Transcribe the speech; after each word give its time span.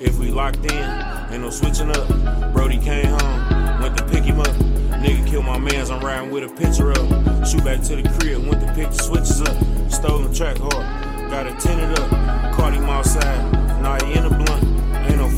If 0.00 0.18
we 0.18 0.30
locked 0.30 0.64
in, 0.64 0.72
ain't 1.30 1.42
no 1.42 1.50
switching 1.50 1.90
up. 1.90 2.08
Brody 2.54 2.78
came 2.78 3.04
home, 3.04 3.80
went 3.82 3.98
to 3.98 4.04
pick 4.06 4.24
him 4.24 4.40
up. 4.40 4.46
Nigga 4.46 5.28
killed 5.28 5.44
my 5.44 5.58
mans, 5.58 5.90
I'm 5.90 6.00
riding 6.00 6.30
with 6.30 6.42
a 6.42 6.48
picture 6.48 6.90
up. 6.92 7.46
Shoot 7.46 7.62
back 7.64 7.82
to 7.82 7.96
the 7.96 8.08
crib, 8.18 8.46
went 8.46 8.66
to 8.66 8.72
pick 8.72 8.90
the 8.90 9.02
switches 9.02 9.42
up. 9.42 9.92
Stolen 9.92 10.32
track 10.32 10.56
hard, 10.56 11.30
got 11.30 11.46
it 11.46 11.60
tinted 11.60 11.98
up. 11.98 12.08
Caught 12.54 12.72
him 12.72 12.84
outside, 12.84 13.52
now 13.82 14.02
he 14.02 14.14
in 14.14 14.22
the 14.24 14.30
blunt. 14.30 14.69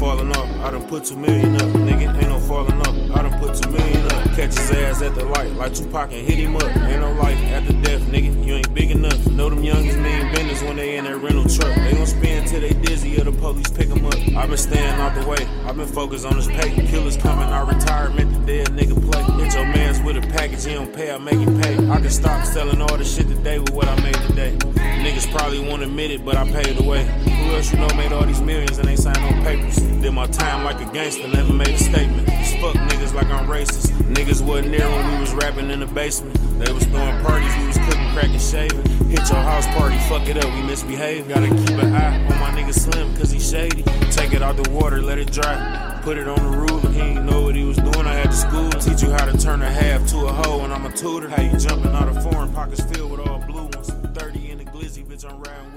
Falling 0.03 0.33
off, 0.37 0.51
I 0.59 0.73
done 0.73 0.89
put 0.89 1.05
two 1.05 1.17
million 1.17 1.55
up. 1.55 1.63
Nigga, 1.63 2.13
ain't 2.17 2.29
no 2.29 2.41
falling 2.41 2.75
off, 2.81 3.17
I 3.17 3.23
done 3.23 3.39
put 3.39 3.55
two 3.55 3.71
million 3.71 4.05
up. 4.07 4.25
Catch 4.35 4.59
his 4.59 4.73
ass 4.73 5.01
at 5.01 5.15
the 5.15 5.25
light, 5.25 5.53
like 5.53 5.75
Tupac 5.75 6.11
and 6.13 6.27
hit 6.27 6.41
him 6.41 6.57
up. 6.57 6.65
Ain't 6.65 7.01
no 7.01 7.13
life 7.13 7.39
after 7.55 7.73
death, 7.75 8.01
nigga, 8.11 8.45
you 8.45 8.55
ain't 8.55 8.75
big 8.75 8.91
enough. 8.91 9.25
Know 9.29 9.49
them 9.49 9.63
youngest 9.63 9.97
mean 9.99 10.29
business 10.33 10.61
when 10.63 10.75
they 10.75 10.97
in 10.97 11.05
that 11.05 11.19
rental 11.19 11.45
truck. 11.45 11.73
They 11.77 11.93
gon' 11.93 12.07
spin 12.09 12.45
till 12.47 12.63
they 12.63 12.73
dizzy 12.73 13.21
or 13.21 13.23
the 13.23 13.31
police 13.31 13.71
pick 13.71 13.91
them 13.91 14.05
up. 14.05 14.17
i 14.37 14.45
been 14.45 14.57
staying 14.57 14.99
out 15.01 15.15
the 15.15 15.25
way, 15.25 15.47
i 15.67 15.73
been 15.73 15.87
focused 15.87 16.27
on 16.27 16.35
this 16.35 16.49
pay. 16.49 16.75
Killers 16.89 17.17
coming, 17.17 17.45
I 17.45 17.61
retirement, 17.63 18.33
the 18.33 18.41
dead 18.45 18.69
nigga 18.71 18.99
play. 19.09 19.45
Hit 19.45 19.55
your 19.55 19.67
mans 19.67 20.03
with 20.03 20.17
a 20.17 20.29
package, 20.33 20.65
he 20.65 20.75
don't 20.75 20.93
pay, 20.93 21.13
I 21.13 21.19
make 21.19 21.39
him 21.39 21.61
pay. 21.63 21.75
I 21.91 22.01
can 22.01 22.11
stop 22.11 22.45
selling 22.45 22.83
all 22.83 22.97
the 22.97 23.05
shit 23.05 23.29
today 23.29 23.61
with 23.61 23.71
what 23.71 23.87
I 23.87 23.95
made 24.03 24.17
today. 24.27 24.57
Niggas 24.59 25.31
probably 25.31 25.61
won't 25.61 25.85
admit 25.85 26.11
it, 26.11 26.25
but 26.25 26.37
I 26.37 26.51
paid 26.51 26.77
the 26.77 26.83
way. 26.83 27.32
Who 27.53 27.59
you 27.59 27.77
know 27.77 27.95
made 27.97 28.13
all 28.13 28.25
these 28.25 28.41
millions 28.41 28.79
and 28.79 28.89
ain't 28.89 28.99
signed 28.99 29.21
no 29.21 29.45
papers? 29.45 29.77
Did 29.77 30.13
my 30.13 30.27
time 30.27 30.65
like 30.65 30.81
a 30.81 30.91
gangster, 30.91 31.29
never 31.29 31.53
made 31.53 31.69
a 31.69 31.79
statement. 31.79 32.27
Just 32.27 32.57
fuck 32.57 32.75
niggas 32.75 33.13
like 33.13 33.27
I'm 33.27 33.47
racist. 33.47 33.93
Niggas 34.15 34.41
wasn't 34.41 34.71
there 34.71 34.89
when 34.89 35.13
we 35.13 35.21
was 35.21 35.35
rapping 35.35 35.69
in 35.69 35.81
the 35.81 35.87
basement. 35.87 36.35
They 36.59 36.73
was 36.73 36.85
throwing 36.85 37.23
parties, 37.23 37.55
we 37.59 37.67
was 37.67 37.77
cooking, 37.77 38.11
cracking, 38.15 38.39
shaving. 38.39 38.87
Hit 39.11 39.29
your 39.29 39.43
house 39.43 39.67
party, 39.77 39.99
fuck 40.09 40.27
it 40.29 40.43
up, 40.43 40.51
we 40.55 40.63
misbehave. 40.63 41.29
Gotta 41.29 41.49
keep 41.49 41.77
an 41.77 41.93
eye 41.95 42.25
on 42.25 42.41
my 42.41 42.59
nigga 42.59 42.73
Slim, 42.73 43.15
cause 43.17 43.31
he 43.31 43.39
shady. 43.39 43.83
Take 44.11 44.33
it 44.33 44.41
out 44.41 44.57
the 44.57 44.71
water, 44.71 45.03
let 45.03 45.19
it 45.19 45.31
dry. 45.31 46.01
Put 46.03 46.17
it 46.17 46.29
on 46.29 46.43
the 46.51 46.57
ruler, 46.57 46.91
he 46.91 47.01
ain't 47.01 47.25
know 47.27 47.43
what 47.43 47.55
he 47.55 47.65
was 47.65 47.77
doing. 47.77 48.07
I 48.07 48.15
had 48.15 48.31
to 48.31 48.37
school, 48.37 48.71
teach 48.71 49.03
you 49.03 49.11
how 49.11 49.27
to 49.27 49.37
turn 49.37 49.61
a 49.61 49.71
half 49.71 50.09
to 50.09 50.25
a 50.25 50.33
hoe, 50.33 50.65
and 50.65 50.73
I'm 50.73 50.87
a 50.87 50.91
tutor. 50.91 51.29
How 51.29 51.43
you 51.43 51.55
jumping 51.59 51.93
out 51.93 52.09
of 52.09 52.23
foreign 52.23 52.51
pockets 52.55 52.81
filled 52.81 53.11
with 53.11 53.21
all 53.29 53.41
blue 53.41 53.65
ones. 53.65 53.91
30 54.15 54.51
in 54.53 54.59
the 54.59 54.65
glizzy, 54.65 55.05
bitch, 55.05 55.31
I'm 55.31 55.39
riding 55.43 55.72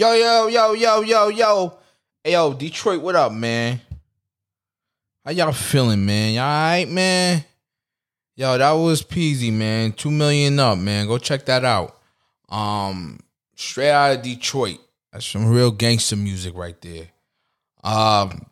Yo, 0.00 0.14
yo, 0.14 0.46
yo, 0.46 0.72
yo, 0.72 1.02
yo, 1.02 1.28
yo. 1.28 1.78
Hey, 2.24 2.32
yo, 2.32 2.54
Detroit, 2.54 3.02
what 3.02 3.14
up, 3.16 3.32
man? 3.32 3.82
How 5.22 5.30
y'all 5.30 5.52
feeling, 5.52 6.06
man? 6.06 6.32
Y'all 6.32 6.44
alright, 6.44 6.88
man? 6.88 7.44
Yo, 8.34 8.56
that 8.56 8.70
was 8.70 9.02
Peezy, 9.02 9.52
man. 9.52 9.92
Two 9.92 10.10
million 10.10 10.58
up, 10.58 10.78
man. 10.78 11.06
Go 11.06 11.18
check 11.18 11.44
that 11.44 11.66
out. 11.66 11.98
Um, 12.48 13.20
straight 13.54 13.90
out 13.90 14.16
of 14.16 14.22
Detroit. 14.22 14.78
That's 15.12 15.26
some 15.26 15.50
real 15.50 15.70
gangster 15.70 16.16
music 16.16 16.56
right 16.56 16.80
there. 16.80 17.08
Um, 17.84 18.46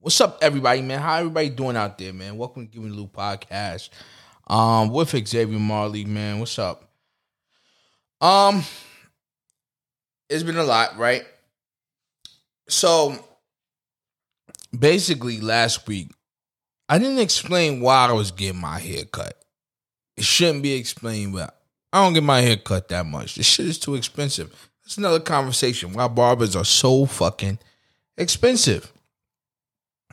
what's 0.00 0.18
up, 0.22 0.38
everybody, 0.40 0.80
man? 0.80 1.00
How 1.00 1.16
everybody 1.16 1.50
doing 1.50 1.76
out 1.76 1.98
there, 1.98 2.14
man? 2.14 2.38
Welcome 2.38 2.66
to 2.66 2.72
Giving 2.72 2.94
Loop 2.94 3.14
Podcast. 3.14 3.90
Um, 4.46 4.88
with 4.88 5.10
Xavier 5.10 5.58
Marley, 5.58 6.06
man. 6.06 6.38
What's 6.38 6.58
up? 6.58 6.88
Um, 8.22 8.64
it's 10.32 10.42
been 10.42 10.56
a 10.56 10.64
lot, 10.64 10.96
right? 10.96 11.24
So 12.68 13.22
basically, 14.76 15.40
last 15.40 15.86
week, 15.86 16.10
I 16.88 16.98
didn't 16.98 17.18
explain 17.18 17.80
why 17.80 18.08
I 18.08 18.12
was 18.12 18.30
getting 18.30 18.60
my 18.60 18.78
hair 18.78 19.04
cut. 19.04 19.34
It 20.16 20.24
shouldn't 20.24 20.62
be 20.62 20.72
explained, 20.72 21.34
but 21.34 21.56
I 21.92 22.02
don't 22.02 22.14
get 22.14 22.22
my 22.22 22.40
hair 22.40 22.56
cut 22.56 22.88
that 22.88 23.06
much. 23.06 23.34
This 23.34 23.46
shit 23.46 23.66
is 23.66 23.78
too 23.78 23.94
expensive. 23.94 24.70
That's 24.82 24.98
another 24.98 25.20
conversation. 25.20 25.92
Why 25.92 26.08
barbers 26.08 26.56
are 26.56 26.64
so 26.64 27.06
fucking 27.06 27.58
expensive. 28.16 28.92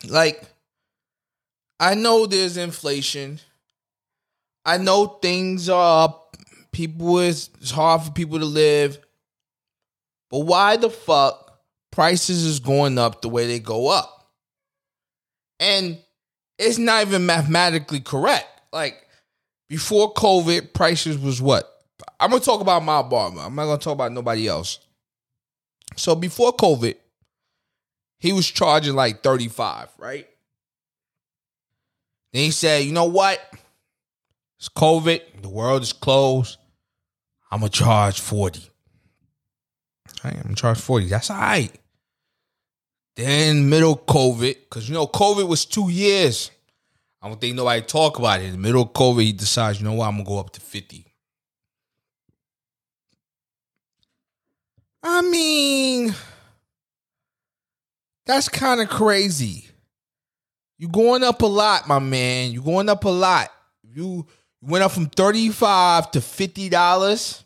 Like, 0.08 0.42
I 1.80 1.96
know 1.96 2.26
there's 2.26 2.58
inflation. 2.58 3.40
I 4.66 4.78
know 4.78 5.08
things 5.08 5.70
are 5.70 6.04
up. 6.06 6.38
People 6.72 7.20
is 7.20 7.50
it's 7.60 7.72
hard 7.72 8.04
for 8.04 8.12
people 8.12 8.40
to 8.40 8.46
live. 8.46 9.00
But 10.30 10.40
why 10.40 10.78
the 10.78 10.90
fuck 10.90 11.60
prices 11.92 12.46
is 12.46 12.60
going 12.60 12.98
up 12.98 13.22
the 13.22 13.30
way 13.30 13.48
they 13.48 13.60
go 13.60 13.88
up? 13.88 14.32
And 15.60 15.98
it's 16.58 16.78
not 16.78 17.08
even 17.08 17.26
mathematically 17.26 18.00
correct. 18.00 18.48
Like 18.72 19.08
before 19.68 20.14
COVID, 20.14 20.74
prices 20.74 21.18
was 21.18 21.42
what? 21.42 21.70
I'm 22.20 22.30
gonna 22.30 22.42
talk 22.42 22.62
about 22.62 22.84
my 22.84 23.02
barber. 23.02 23.40
I'm 23.40 23.56
not 23.56 23.66
gonna 23.66 23.78
talk 23.78 23.94
about 23.94 24.12
nobody 24.12 24.48
else. 24.48 24.80
So 25.96 26.16
before 26.16 26.54
COVID, 26.54 26.96
he 28.20 28.34
was 28.34 28.48
charging 28.48 28.96
like 28.96 29.24
35, 29.24 29.90
right? 29.98 30.28
Then 32.34 32.44
he 32.44 32.52
said, 32.52 32.84
you 32.84 32.92
know 32.92 33.06
what? 33.06 33.42
It's 34.60 34.70
COVID, 34.70 35.42
the 35.42 35.50
world 35.50 35.82
is 35.82 35.94
closed. 35.94 36.58
I'm 37.52 37.60
gonna 37.60 37.70
charge 37.70 38.20
40. 38.20 38.70
I'm 40.24 40.54
gonna 40.56 40.76
40. 40.76 41.08
That's 41.08 41.30
all 41.30 41.38
right. 41.38 41.72
Then 43.16 43.70
middle 43.70 43.98
COVID, 43.98 44.56
because 44.62 44.88
you 44.88 44.96
know, 44.96 45.08
COVID 45.08 45.48
was 45.48 45.66
two 45.66 45.90
years. 45.90 46.52
I 47.22 47.28
don't 47.28 47.40
think 47.40 47.56
nobody 47.56 47.82
talk 47.82 48.18
about 48.18 48.40
it. 48.40 48.46
In 48.46 48.54
the 48.54 48.58
middle 48.58 48.84
of 48.84 48.94
COVID, 48.94 49.22
he 49.22 49.34
decides, 49.34 49.80
you 49.80 49.86
know 49.86 49.94
what, 49.94 50.08
I'm 50.08 50.14
gonna 50.14 50.24
go 50.24 50.40
up 50.40 50.52
to 50.52 50.62
50. 50.62 51.06
I 55.04 55.22
mean, 55.22 56.14
that's 58.26 58.50
kind 58.50 58.82
of 58.82 58.90
crazy. 58.90 59.68
You 60.78 60.88
going 60.88 61.24
up 61.24 61.42
a 61.42 61.46
lot, 61.46 61.88
my 61.88 62.00
man. 62.00 62.52
You 62.52 62.62
going 62.62 62.88
up 62.88 63.04
a 63.04 63.10
lot. 63.10 63.52
You 63.84 64.28
went 64.62 64.84
up 64.84 64.92
from 64.92 65.08
35 65.08 66.12
to 66.12 66.20
$50. 66.20 67.44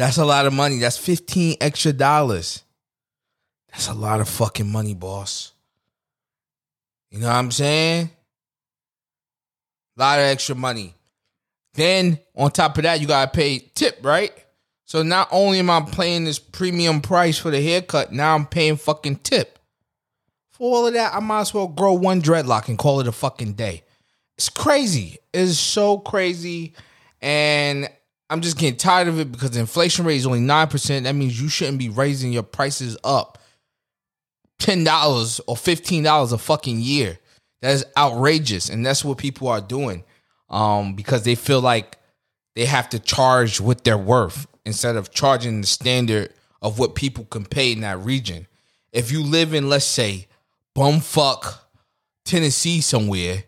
That's 0.00 0.16
a 0.16 0.24
lot 0.24 0.46
of 0.46 0.54
money. 0.54 0.78
That's 0.78 0.96
15 0.96 1.56
extra 1.60 1.92
dollars. 1.92 2.62
That's 3.70 3.88
a 3.88 3.92
lot 3.92 4.22
of 4.22 4.30
fucking 4.30 4.66
money, 4.66 4.94
boss. 4.94 5.52
You 7.10 7.18
know 7.18 7.26
what 7.26 7.34
I'm 7.34 7.50
saying? 7.50 8.08
A 9.98 10.00
lot 10.00 10.18
of 10.18 10.24
extra 10.24 10.54
money. 10.54 10.94
Then 11.74 12.18
on 12.34 12.50
top 12.50 12.78
of 12.78 12.84
that, 12.84 13.02
you 13.02 13.06
gotta 13.06 13.30
pay 13.30 13.58
tip, 13.58 13.98
right? 14.00 14.32
So 14.86 15.02
not 15.02 15.28
only 15.32 15.58
am 15.58 15.68
I 15.68 15.82
paying 15.82 16.24
this 16.24 16.38
premium 16.38 17.02
price 17.02 17.36
for 17.36 17.50
the 17.50 17.60
haircut, 17.60 18.10
now 18.10 18.34
I'm 18.34 18.46
paying 18.46 18.78
fucking 18.78 19.16
tip. 19.16 19.58
For 20.52 20.62
all 20.62 20.86
of 20.86 20.94
that, 20.94 21.12
I 21.12 21.20
might 21.20 21.42
as 21.42 21.52
well 21.52 21.68
grow 21.68 21.92
one 21.92 22.22
dreadlock 22.22 22.68
and 22.68 22.78
call 22.78 23.00
it 23.00 23.06
a 23.06 23.12
fucking 23.12 23.52
day. 23.52 23.82
It's 24.38 24.48
crazy. 24.48 25.18
It's 25.34 25.58
so 25.58 25.98
crazy. 25.98 26.72
And 27.20 27.90
I'm 28.30 28.40
just 28.40 28.56
getting 28.56 28.78
tired 28.78 29.08
of 29.08 29.18
it 29.18 29.32
because 29.32 29.50
the 29.50 29.58
inflation 29.60 30.04
rate 30.04 30.16
is 30.16 30.26
only 30.26 30.38
9%. 30.38 31.02
That 31.02 31.14
means 31.16 31.40
you 31.42 31.48
shouldn't 31.48 31.78
be 31.78 31.88
raising 31.88 32.32
your 32.32 32.44
prices 32.44 32.96
up 33.02 33.38
$10 34.60 35.40
or 35.48 35.56
$15 35.56 36.32
a 36.32 36.38
fucking 36.38 36.78
year. 36.80 37.18
That 37.60 37.72
is 37.72 37.84
outrageous. 37.96 38.68
And 38.68 38.86
that's 38.86 39.04
what 39.04 39.18
people 39.18 39.48
are 39.48 39.60
doing 39.60 40.04
um, 40.48 40.94
because 40.94 41.24
they 41.24 41.34
feel 41.34 41.60
like 41.60 41.98
they 42.54 42.66
have 42.66 42.88
to 42.90 43.00
charge 43.00 43.60
what 43.60 43.82
they're 43.82 43.98
worth 43.98 44.46
instead 44.64 44.94
of 44.94 45.10
charging 45.10 45.60
the 45.60 45.66
standard 45.66 46.32
of 46.62 46.78
what 46.78 46.94
people 46.94 47.24
can 47.24 47.44
pay 47.44 47.72
in 47.72 47.80
that 47.80 47.98
region. 47.98 48.46
If 48.92 49.10
you 49.10 49.24
live 49.24 49.54
in, 49.54 49.68
let's 49.68 49.84
say, 49.84 50.28
bumfuck 50.76 51.58
Tennessee 52.24 52.80
somewhere, 52.80 53.44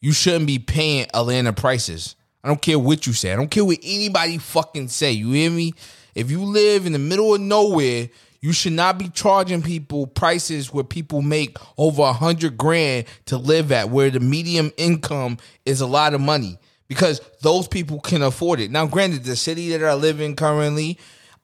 you 0.00 0.12
shouldn't 0.12 0.46
be 0.46 0.60
paying 0.60 1.06
Atlanta 1.12 1.52
prices. 1.52 2.14
I 2.44 2.48
don't 2.48 2.60
care 2.60 2.78
what 2.78 3.06
you 3.06 3.12
say. 3.12 3.32
I 3.32 3.36
don't 3.36 3.50
care 3.50 3.64
what 3.64 3.78
anybody 3.82 4.38
fucking 4.38 4.88
say. 4.88 5.12
You 5.12 5.32
hear 5.32 5.50
me? 5.50 5.74
If 6.14 6.30
you 6.30 6.42
live 6.42 6.86
in 6.86 6.92
the 6.92 6.98
middle 6.98 7.34
of 7.34 7.40
nowhere, 7.40 8.08
you 8.40 8.52
should 8.52 8.72
not 8.72 8.98
be 8.98 9.08
charging 9.08 9.62
people 9.62 10.08
prices 10.08 10.72
where 10.72 10.84
people 10.84 11.22
make 11.22 11.56
over 11.78 12.02
a 12.02 12.12
hundred 12.12 12.58
grand 12.58 13.06
to 13.26 13.38
live 13.38 13.70
at, 13.70 13.88
where 13.88 14.10
the 14.10 14.20
medium 14.20 14.72
income 14.76 15.38
is 15.64 15.80
a 15.80 15.86
lot 15.86 16.12
of 16.12 16.20
money 16.20 16.58
because 16.88 17.20
those 17.40 17.68
people 17.68 18.00
can 18.00 18.20
afford 18.20 18.58
it. 18.58 18.70
Now, 18.70 18.86
granted, 18.86 19.24
the 19.24 19.36
city 19.36 19.70
that 19.70 19.84
I 19.84 19.94
live 19.94 20.20
in 20.20 20.34
currently, 20.34 20.98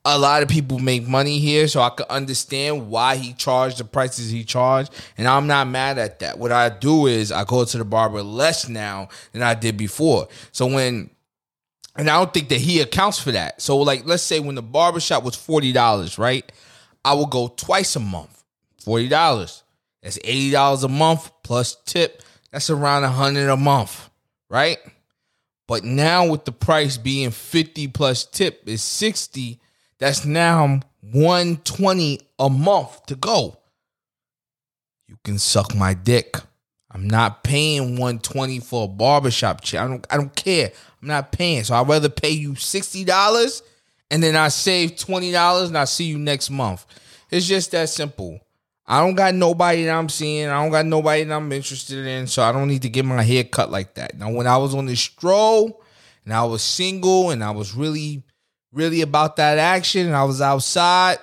a 0.05 0.19
lot 0.19 0.43
of 0.43 0.49
people 0.49 0.79
make 0.79 1.07
money 1.07 1.39
here, 1.39 1.69
so 1.69 1.81
I 1.81 1.91
could 1.91 2.07
understand 2.07 2.89
why 2.89 3.17
he 3.17 3.33
charged 3.35 3.79
the 3.79 3.85
prices 3.85 4.31
he 4.31 4.45
charged, 4.45 4.93
and 5.17 5.27
I'm 5.27 5.47
not 5.47 5.69
mad 5.69 5.99
at 5.99 6.21
that. 6.21 6.39
What 6.39 6.53
I 6.53 6.69
do 6.71 7.07
is 7.07 7.31
I 7.31 7.45
go 7.45 7.65
to 7.65 7.79
the 7.79 7.85
barber 7.85 8.23
less 8.23 8.69
now 8.69 9.09
than 9.33 9.43
I 9.43 9.55
did 9.55 9.77
before. 9.77 10.29
So 10.53 10.67
when 10.67 11.11
and 11.97 12.09
I 12.09 12.17
don't 12.17 12.33
think 12.33 12.49
that 12.51 12.61
he 12.61 12.81
accounts 12.81 13.19
for 13.19 13.33
that. 13.33 13.61
So 13.61 13.79
like 13.79 14.07
let's 14.07 14.23
say 14.23 14.41
when 14.41 14.55
the 14.55 14.63
barbershop 14.63 15.25
was 15.25 15.35
$40, 15.37 16.19
right? 16.19 16.51
I 17.05 17.15
will 17.15 17.27
go 17.27 17.49
twice 17.49 17.97
a 17.97 18.01
month. 18.01 18.45
$40. 18.85 19.63
That's 20.03 20.19
$80 20.19 20.85
a 20.85 20.89
month 20.89 21.31
plus 21.43 21.77
tip. 21.85 22.23
That's 22.53 22.71
around 22.71 23.05
a 23.05 23.09
100 23.09 23.51
a 23.51 23.57
month, 23.57 24.09
right? 24.49 24.79
But 25.67 25.85
now 25.85 26.27
with 26.27 26.45
the 26.45 26.53
price 26.53 26.97
being 26.97 27.31
50 27.31 27.89
plus 27.89 28.25
tip 28.25 28.63
is 28.67 28.83
60, 28.83 29.61
that's 29.99 30.25
now 30.25 30.81
120 31.01 32.21
a 32.39 32.51
month 32.51 33.07
to 33.07 33.15
go. 33.15 33.59
You 35.07 35.17
can 35.25 35.39
suck 35.39 35.75
my 35.75 35.95
dick. 35.95 36.37
I'm 36.91 37.09
not 37.09 37.45
paying 37.45 37.93
120 37.93 38.61
for 38.61 38.85
a 38.85 38.89
barbershop 38.89 39.61
chair. 39.63 39.83
I 39.83 39.89
don't 39.89 40.07
I 40.11 40.17
don't 40.17 40.35
care. 40.35 40.73
I'm 41.01 41.09
not 41.09 41.33
paying. 41.33 41.65
So 41.65 41.75
I'd 41.75 41.89
rather 41.89 42.09
pay 42.09 42.31
you 42.31 42.53
$60 42.53 43.63
and 44.11 44.23
then 44.23 44.37
I 44.37 44.49
save 44.49 44.93
$20 44.93 45.67
and 45.67 45.79
I 45.79 45.85
see 45.85 46.05
you 46.05 46.19
next 46.19 46.51
month. 46.51 46.87
It's 47.31 47.47
just 47.47 47.73
that 47.73 47.89
simple. 47.89 48.41
I 48.87 49.01
don't 49.01 49.15
got 49.15 49.35
nobody 49.35 49.85
that 49.85 49.95
I'm 49.95 50.09
seeing. 50.09 50.49
I 50.49 50.63
don't 50.63 50.73
got 50.73 50.87
nobody 50.87 51.25
that 51.25 51.35
I'm 51.35 51.53
interested 51.53 52.07
in. 52.07 52.27
So 52.27 52.43
I 52.43 52.53
don't 52.53 52.69
need 52.69 52.83
to 52.83 52.89
get 52.89 53.05
my 53.05 53.23
hair 53.23 53.45
cut 53.45 53.71
like 53.71 53.95
that. 53.95 54.17
Now, 54.17 54.31
when 54.31 54.47
I 54.47 54.57
was 54.57 54.75
on 54.75 54.87
this 54.87 55.01
stroll 55.01 55.83
and 56.25 56.33
I 56.33 56.45
was 56.45 56.63
single 56.63 57.31
and 57.31 57.45
I 57.45 57.51
was 57.51 57.75
really, 57.75 58.23
really 58.73 59.01
about 59.01 59.37
that 59.37 59.59
action 59.59 60.07
and 60.07 60.17
I 60.17 60.25
was 60.25 60.41
outside, 60.41 61.19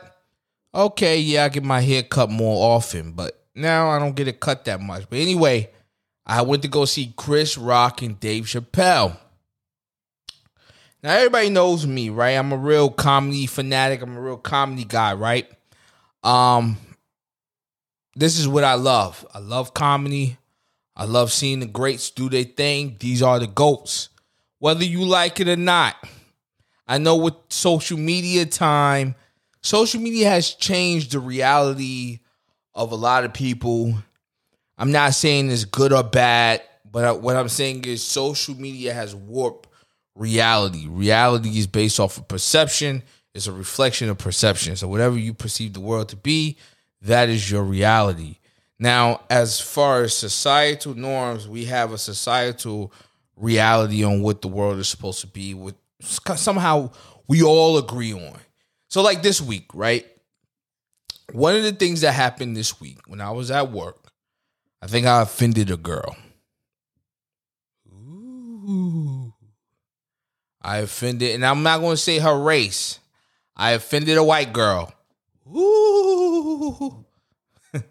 okay, 0.73 1.19
yeah, 1.19 1.45
I 1.45 1.49
get 1.49 1.63
my 1.63 1.81
hair 1.81 2.03
cut 2.03 2.29
more 2.29 2.75
often. 2.75 3.11
But 3.13 3.39
now 3.53 3.89
I 3.89 3.99
don't 3.99 4.15
get 4.15 4.27
it 4.27 4.39
cut 4.39 4.65
that 4.65 4.81
much. 4.81 5.09
But 5.09 5.19
anyway, 5.19 5.69
I 6.25 6.41
went 6.41 6.63
to 6.63 6.67
go 6.67 6.85
see 6.85 7.13
Chris 7.15 7.57
Rock 7.57 8.01
and 8.01 8.19
Dave 8.19 8.45
Chappelle. 8.45 9.17
Now 11.03 11.11
everybody 11.11 11.49
knows 11.49 11.85
me, 11.85 12.09
right? 12.09 12.31
I'm 12.31 12.51
a 12.51 12.57
real 12.57 12.89
comedy 12.89 13.45
fanatic. 13.45 14.01
I'm 14.01 14.17
a 14.17 14.21
real 14.21 14.37
comedy 14.37 14.85
guy, 14.85 15.13
right? 15.13 15.47
Um, 16.23 16.77
this 18.15 18.39
is 18.39 18.47
what 18.47 18.63
I 18.63 18.73
love. 18.73 19.25
I 19.31 19.37
love 19.37 19.75
comedy. 19.75 20.37
I 20.95 21.05
love 21.05 21.31
seeing 21.31 21.59
the 21.59 21.67
greats 21.67 22.09
do 22.09 22.29
their 22.29 22.45
thing. 22.45 22.95
These 22.99 23.21
are 23.21 23.37
the 23.37 23.47
goats. 23.47 24.09
Whether 24.57 24.85
you 24.85 25.05
like 25.05 25.39
it 25.39 25.47
or 25.47 25.57
not. 25.57 25.95
I 26.87 26.97
know 26.97 27.15
with 27.15 27.33
social 27.49 27.97
media 27.97 28.45
time, 28.45 29.15
social 29.61 29.99
media 29.99 30.29
has 30.29 30.53
changed 30.53 31.11
the 31.11 31.19
reality 31.19 32.19
of 32.73 32.91
a 32.91 32.95
lot 32.95 33.23
of 33.23 33.33
people. 33.33 33.95
I'm 34.77 34.91
not 34.91 35.13
saying 35.13 35.49
it's 35.49 35.65
good 35.65 35.93
or 35.93 36.03
bad, 36.03 36.61
but 36.89 37.21
what 37.21 37.35
I'm 37.35 37.49
saying 37.49 37.85
is 37.85 38.03
social 38.03 38.55
media 38.55 38.93
has 38.93 39.15
warped 39.15 39.69
reality. 40.15 40.87
Reality 40.87 41.57
is 41.57 41.67
based 41.67 41.99
off 41.99 42.17
of 42.17 42.27
perception, 42.27 43.03
it's 43.33 43.47
a 43.47 43.51
reflection 43.51 44.09
of 44.09 44.17
perception. 44.17 44.75
So, 44.77 44.87
whatever 44.87 45.17
you 45.17 45.33
perceive 45.33 45.73
the 45.73 45.81
world 45.81 46.09
to 46.09 46.15
be, 46.15 46.57
that 47.01 47.27
is 47.29 47.51
your 47.51 47.63
reality. 47.63 48.37
Now, 48.79 49.21
as 49.29 49.59
far 49.59 50.03
as 50.03 50.13
societal 50.13 50.95
norms, 50.95 51.47
we 51.47 51.65
have 51.65 51.91
a 51.91 51.97
societal 51.97 52.93
reality 53.35 54.03
on 54.03 54.21
what 54.21 54.41
the 54.41 54.47
world 54.47 54.79
is 54.79 54.87
supposed 54.87 55.21
to 55.21 55.27
be, 55.27 55.53
with 55.53 55.75
somehow 56.05 56.91
we 57.27 57.43
all 57.43 57.77
agree 57.77 58.13
on. 58.13 58.37
So, 58.87 59.01
like 59.01 59.23
this 59.23 59.41
week, 59.41 59.67
right? 59.73 60.05
One 61.31 61.55
of 61.55 61.63
the 61.63 61.71
things 61.71 62.01
that 62.01 62.13
happened 62.13 62.55
this 62.55 62.79
week 62.79 62.99
when 63.07 63.19
I 63.19 63.31
was 63.31 63.49
at 63.51 63.71
work, 63.71 64.11
I 64.81 64.87
think 64.87 65.07
I 65.07 65.21
offended 65.21 65.71
a 65.71 65.77
girl. 65.77 66.15
Ooh. 67.91 69.33
I 70.61 70.77
offended, 70.77 71.33
and 71.35 71.45
I'm 71.45 71.63
not 71.63 71.79
going 71.79 71.93
to 71.93 71.97
say 71.97 72.19
her 72.19 72.39
race. 72.39 72.99
I 73.55 73.71
offended 73.71 74.17
a 74.17 74.23
white 74.23 74.53
girl. 74.53 74.93
Ooh. 75.47 77.05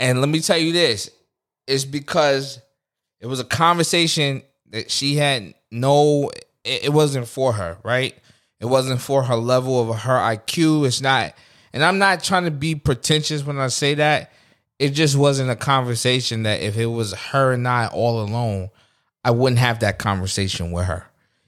and 0.00 0.20
let 0.20 0.28
me 0.28 0.40
tell 0.40 0.58
you 0.58 0.72
this 0.72 1.10
it's 1.66 1.84
because 1.84 2.60
it 3.20 3.26
was 3.26 3.40
a 3.40 3.44
conversation 3.44 4.42
that 4.70 4.90
she 4.90 5.16
had 5.16 5.54
no, 5.70 6.30
it, 6.66 6.92
wasn't 6.92 7.28
for 7.28 7.52
her, 7.54 7.78
right? 7.82 8.14
It 8.60 8.66
wasn't 8.66 9.00
for 9.00 9.22
her 9.24 9.36
level 9.36 9.90
of 9.90 10.00
her 10.00 10.16
IQ. 10.16 10.86
It's 10.86 11.00
not, 11.00 11.34
and 11.72 11.84
I'm 11.84 11.98
not 11.98 12.22
trying 12.22 12.44
to 12.44 12.50
be 12.50 12.74
pretentious 12.74 13.44
when 13.44 13.58
I 13.58 13.68
say 13.68 13.94
that. 13.94 14.32
It 14.78 14.90
just 14.90 15.16
wasn't 15.16 15.50
a 15.50 15.56
conversation 15.56 16.42
that 16.42 16.60
if 16.60 16.76
it 16.76 16.86
was 16.86 17.14
her 17.14 17.52
and 17.52 17.66
I 17.66 17.86
all 17.86 18.20
alone, 18.20 18.70
I 19.24 19.30
wouldn't 19.30 19.58
have 19.58 19.80
that 19.80 19.98
conversation 19.98 20.70
with 20.70 20.84
her. 20.84 21.06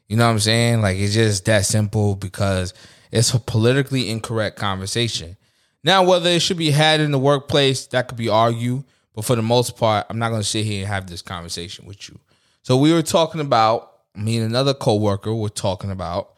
You 0.09 0.17
know 0.17 0.25
what 0.25 0.32
I'm 0.32 0.38
saying? 0.38 0.81
Like 0.81 0.97
it's 0.97 1.15
just 1.15 1.44
that 1.44 1.67
simple 1.67 2.17
because 2.17 2.73
it's 3.12 3.35
a 3.35 3.38
politically 3.38 4.11
incorrect 4.11 4.56
conversation. 4.56 5.37
Now, 5.85 6.03
whether 6.03 6.31
it 6.31 6.43
should 6.43 6.56
be 6.56 6.71
had 6.71 7.00
in 7.00 7.12
the 7.12 7.19
workplace, 7.19 7.87
that 7.88 8.09
could 8.09 8.19
be 8.19 8.29
argued. 8.29 8.85
But 9.14 9.25
for 9.25 9.37
the 9.37 9.43
most 9.43 9.76
part, 9.76 10.06
I'm 10.09 10.19
not 10.19 10.31
going 10.31 10.43
to 10.43 10.49
sit 10.49 10.64
here 10.64 10.81
and 10.81 10.88
have 10.88 11.09
this 11.09 11.23
conversation 11.23 11.87
with 11.87 12.09
you. 12.09 12.19
So 12.62 12.76
we 12.76 12.93
were 12.93 13.03
talking 13.03 13.41
about 13.41 13.98
me 14.19 14.37
and 14.38 14.47
another 14.47 14.75
coworker 14.75 15.35
were 15.35 15.49
talking 15.49 15.91
about 15.91 16.35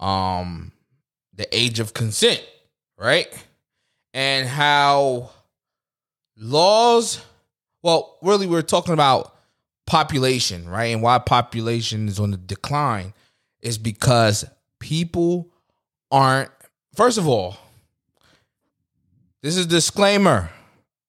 um 0.00 0.72
the 1.34 1.48
age 1.56 1.80
of 1.80 1.94
consent, 1.94 2.44
right? 2.96 3.28
And 4.14 4.48
how 4.48 5.30
laws 6.36 7.24
well, 7.82 8.18
really 8.22 8.46
we're 8.46 8.62
talking 8.62 8.92
about 8.94 9.34
population, 9.86 10.68
right? 10.68 10.86
And 10.86 11.02
why 11.02 11.18
population 11.18 12.08
is 12.08 12.18
on 12.18 12.32
the 12.32 12.36
decline 12.36 13.14
is 13.60 13.78
because 13.78 14.44
people 14.78 15.48
aren't 16.10 16.50
first 16.94 17.18
of 17.18 17.28
all 17.28 17.56
this 19.42 19.56
is 19.56 19.66
disclaimer 19.66 20.50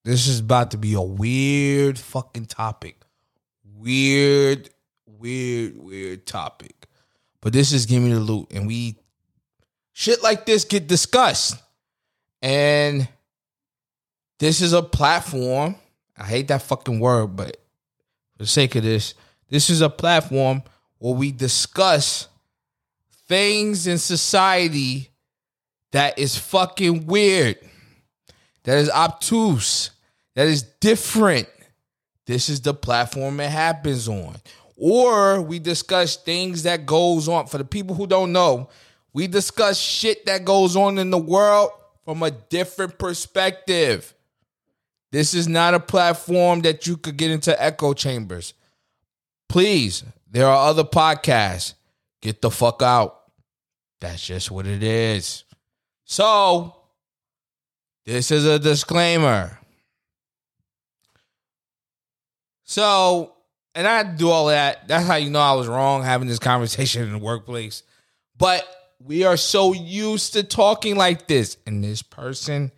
this 0.04 0.28
is 0.28 0.40
about 0.40 0.72
to 0.72 0.78
be 0.78 0.94
a 0.94 1.02
weird 1.02 1.98
fucking 1.98 2.46
topic 2.46 2.98
weird 3.78 4.70
weird 5.18 5.78
weird 5.78 6.26
topic 6.26 6.88
but 7.42 7.54
this 7.54 7.72
is 7.72 7.86
give 7.86 8.02
me 8.02 8.14
the 8.14 8.20
loot 8.20 8.48
and 8.52 8.68
we 8.68 8.96
shit 9.94 10.22
like 10.22 10.46
this 10.46 10.64
get 10.64 10.88
discussed 10.88 11.56
and 12.42 13.08
this 14.40 14.62
is 14.62 14.74
a 14.74 14.82
platform 14.82 15.76
i 16.18 16.24
hate 16.24 16.48
that 16.48 16.62
fucking 16.62 17.00
word 17.00 17.36
but 17.36 17.58
for 18.32 18.44
the 18.44 18.48
sake 18.48 18.76
of 18.76 18.84
this 18.84 19.14
this 19.50 19.70
is 19.70 19.82
a 19.82 19.90
platform 19.90 20.62
where 21.00 21.16
we 21.16 21.32
discuss 21.32 22.28
things 23.28 23.88
in 23.88 23.98
society 23.98 25.10
that 25.92 26.20
is 26.20 26.38
fucking 26.38 27.08
weird, 27.08 27.58
that 28.64 28.78
is 28.78 28.90
obtuse, 28.90 29.92
that 30.36 30.48
is 30.48 30.64
different. 30.64 31.48
This 32.26 32.50
is 32.50 32.62
the 32.62 32.74
platform 32.74 33.40
it 33.40 33.50
happens 33.50 34.08
on. 34.08 34.36
Or 34.80 35.42
we 35.42 35.60
discuss 35.60 36.16
things 36.16 36.64
that 36.64 36.86
goes 36.86 37.28
on. 37.28 37.48
For 37.48 37.58
the 37.58 37.66
people 37.66 37.96
who 37.96 38.08
don't 38.08 38.32
know, 38.32 38.70
we 39.12 39.28
discuss 39.28 39.78
shit 39.78 40.26
that 40.26 40.46
goes 40.46 40.78
on 40.78 40.98
in 40.98 41.10
the 41.10 41.18
world 41.18 41.72
from 42.06 42.24
a 42.24 42.32
different 42.32 42.98
perspective. 42.98 44.16
This 45.12 45.34
is 45.34 45.48
not 45.50 45.74
a 45.74 45.80
platform 45.80 46.62
that 46.62 46.88
you 46.88 46.96
could 46.96 47.18
get 47.18 47.30
into 47.30 47.62
echo 47.62 47.94
chambers. 47.94 48.54
Please, 49.50 50.04
there 50.32 50.48
are 50.48 50.70
other 50.70 50.84
podcasts. 50.84 51.74
Get 52.22 52.42
the 52.42 52.52
fuck 52.52 52.82
out. 52.82 53.20
That's 54.00 54.26
just 54.26 54.50
what 54.50 54.66
it 54.66 54.82
is. 54.82 55.44
So, 56.06 56.76
this 58.06 58.32
is 58.32 58.46
a 58.46 58.60
disclaimer. 58.60 59.60
So, 62.64 63.34
and 63.76 63.88
I 63.88 64.04
do 64.04 64.30
all 64.30 64.48
that. 64.48 64.88
That's 64.88 65.06
how 65.06 65.16
you 65.16 65.30
know 65.30 65.40
I 65.40 65.54
was 65.54 65.68
wrong 65.68 66.04
having 66.04 66.28
this 66.28 66.40
conversation 66.40 67.04
in 67.04 67.12
the 67.12 67.18
workplace. 67.18 67.84
But 68.38 68.68
we 69.00 69.24
are 69.24 69.38
so 69.38 69.74
used 69.74 70.34
to 70.34 70.44
talking 70.44 70.96
like 70.96 71.28
this. 71.28 71.58
And 71.66 71.84
this 71.84 72.02
person, 72.02 72.72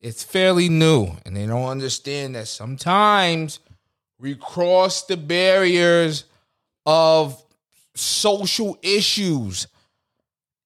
it's 0.00 0.22
fairly 0.22 0.68
new. 0.68 1.08
And 1.24 1.36
they 1.36 1.46
don't 1.46 1.68
understand 1.68 2.34
that 2.34 2.48
sometimes 2.48 3.60
we 4.18 4.34
cross 4.34 5.04
the 5.04 5.16
barriers 5.16 6.24
of 6.86 7.42
social 7.94 8.78
issues 8.82 9.66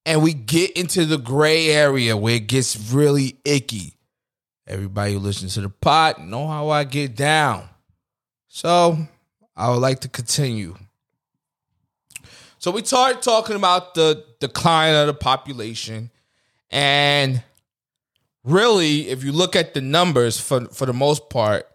and 0.06 0.22
we 0.22 0.34
get 0.34 0.72
into 0.72 1.06
the 1.06 1.16
gray 1.16 1.68
area 1.68 2.16
where 2.16 2.36
it 2.36 2.46
gets 2.46 2.92
really 2.92 3.38
icky. 3.44 3.96
Everybody 4.66 5.14
who 5.14 5.18
listens 5.18 5.54
to 5.54 5.62
the 5.62 5.68
pot 5.68 6.20
know 6.20 6.46
how 6.46 6.68
I 6.70 6.84
get 6.84 7.16
down. 7.16 7.68
So 8.48 8.98
I 9.56 9.70
would 9.70 9.80
like 9.80 10.00
to 10.00 10.08
continue. 10.08 10.76
So 12.58 12.70
we 12.70 12.82
started 12.84 13.22
talking 13.22 13.56
about 13.56 13.94
the 13.94 14.24
decline 14.40 14.94
of 14.94 15.06
the 15.06 15.14
population. 15.14 16.10
And 16.70 17.42
really, 18.42 19.08
if 19.08 19.22
you 19.22 19.32
look 19.32 19.54
at 19.54 19.74
the 19.74 19.80
numbers 19.80 20.40
for, 20.40 20.66
for 20.66 20.86
the 20.86 20.92
most 20.92 21.28
part, 21.28 21.68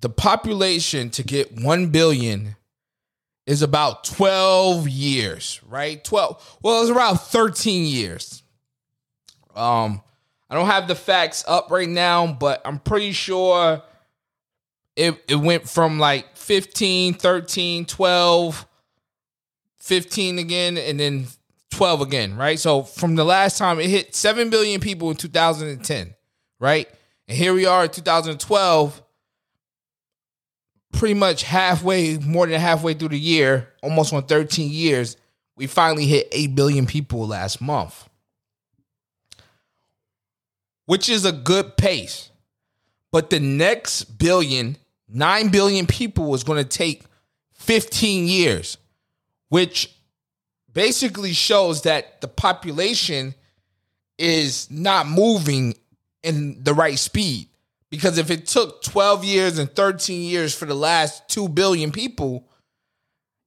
the 0.00 0.08
population 0.08 1.10
to 1.10 1.22
get 1.22 1.60
1 1.60 1.88
billion 1.88 2.56
is 3.46 3.62
about 3.62 4.04
12 4.04 4.88
years, 4.88 5.60
right? 5.68 6.02
12. 6.04 6.58
Well, 6.62 6.82
it's 6.82 6.90
around 6.90 7.20
13 7.20 7.86
years. 7.86 8.42
Um, 9.54 10.00
I 10.48 10.54
don't 10.54 10.66
have 10.66 10.88
the 10.88 10.94
facts 10.94 11.44
up 11.48 11.70
right 11.70 11.88
now, 11.88 12.32
but 12.32 12.62
I'm 12.64 12.78
pretty 12.78 13.12
sure 13.12 13.82
it, 14.96 15.22
it 15.28 15.36
went 15.36 15.68
from 15.68 15.98
like 15.98 16.36
15, 16.36 17.14
13, 17.14 17.86
12 17.86 18.66
15 19.84 20.38
again, 20.38 20.78
and 20.78 20.98
then 20.98 21.26
12 21.72 22.00
again, 22.00 22.36
right? 22.36 22.58
So 22.58 22.84
from 22.84 23.16
the 23.16 23.24
last 23.24 23.58
time 23.58 23.78
it 23.78 23.90
hit 23.90 24.14
7 24.14 24.48
billion 24.48 24.80
people 24.80 25.10
in 25.10 25.16
2010, 25.16 26.14
right? 26.58 26.88
And 27.28 27.36
here 27.36 27.52
we 27.52 27.66
are 27.66 27.84
in 27.84 27.90
2012, 27.90 29.02
pretty 30.92 31.14
much 31.14 31.42
halfway, 31.42 32.16
more 32.16 32.46
than 32.46 32.58
halfway 32.58 32.94
through 32.94 33.10
the 33.10 33.18
year, 33.18 33.68
almost 33.82 34.14
on 34.14 34.22
13 34.22 34.70
years, 34.70 35.18
we 35.54 35.66
finally 35.66 36.06
hit 36.06 36.28
8 36.32 36.54
billion 36.54 36.86
people 36.86 37.26
last 37.26 37.60
month, 37.60 38.08
which 40.86 41.10
is 41.10 41.26
a 41.26 41.32
good 41.32 41.76
pace. 41.76 42.30
But 43.12 43.28
the 43.28 43.38
next 43.38 44.04
billion, 44.18 44.78
9 45.08 45.48
billion 45.48 45.86
people 45.86 46.34
is 46.34 46.44
going 46.44 46.62
to 46.62 46.68
take 46.68 47.04
15 47.54 48.26
years, 48.26 48.78
which 49.48 49.94
basically 50.72 51.32
shows 51.32 51.82
that 51.82 52.20
the 52.20 52.28
population 52.28 53.34
is 54.18 54.70
not 54.70 55.06
moving 55.06 55.74
in 56.22 56.62
the 56.62 56.74
right 56.74 56.98
speed. 56.98 57.48
Because 57.90 58.18
if 58.18 58.30
it 58.30 58.46
took 58.46 58.82
12 58.82 59.24
years 59.24 59.58
and 59.58 59.72
13 59.72 60.22
years 60.22 60.54
for 60.54 60.64
the 60.66 60.74
last 60.74 61.28
2 61.28 61.48
billion 61.48 61.92
people, 61.92 62.48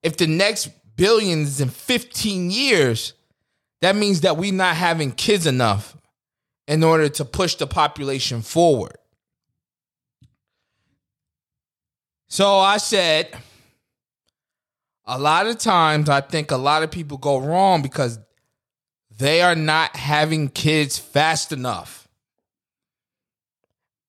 if 0.03 0.15
the 0.15 0.27
next 0.27 0.69
billion 0.95 1.41
is 1.41 1.59
in 1.59 1.69
15 1.69 2.49
years, 2.49 3.13
that 3.81 3.95
means 3.95 4.21
that 4.21 4.37
we're 4.37 4.53
not 4.53 4.75
having 4.75 5.11
kids 5.11 5.45
enough 5.45 5.97
in 6.67 6.83
order 6.83 7.09
to 7.09 7.25
push 7.25 7.55
the 7.55 7.67
population 7.67 8.41
forward. 8.41 8.97
So 12.27 12.57
I 12.57 12.77
said, 12.77 13.35
a 15.05 15.17
lot 15.17 15.47
of 15.47 15.57
times 15.57 16.09
I 16.09 16.21
think 16.21 16.51
a 16.51 16.57
lot 16.57 16.83
of 16.83 16.91
people 16.91 17.17
go 17.17 17.37
wrong 17.37 17.81
because 17.81 18.19
they 19.17 19.41
are 19.41 19.55
not 19.55 19.95
having 19.95 20.49
kids 20.49 20.97
fast 20.97 21.51
enough. 21.51 22.07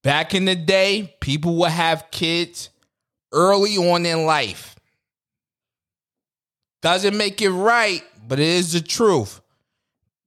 Back 0.02 0.34
in 0.34 0.44
the 0.44 0.56
day, 0.56 1.16
people 1.20 1.56
would 1.56 1.70
have 1.70 2.10
kids 2.10 2.70
early 3.32 3.76
on 3.76 4.04
in 4.04 4.24
life. 4.24 4.74
Doesn't 6.82 7.16
make 7.16 7.42
it 7.42 7.50
right, 7.50 8.02
but 8.26 8.38
it 8.38 8.46
is 8.46 8.72
the 8.72 8.80
truth. 8.80 9.40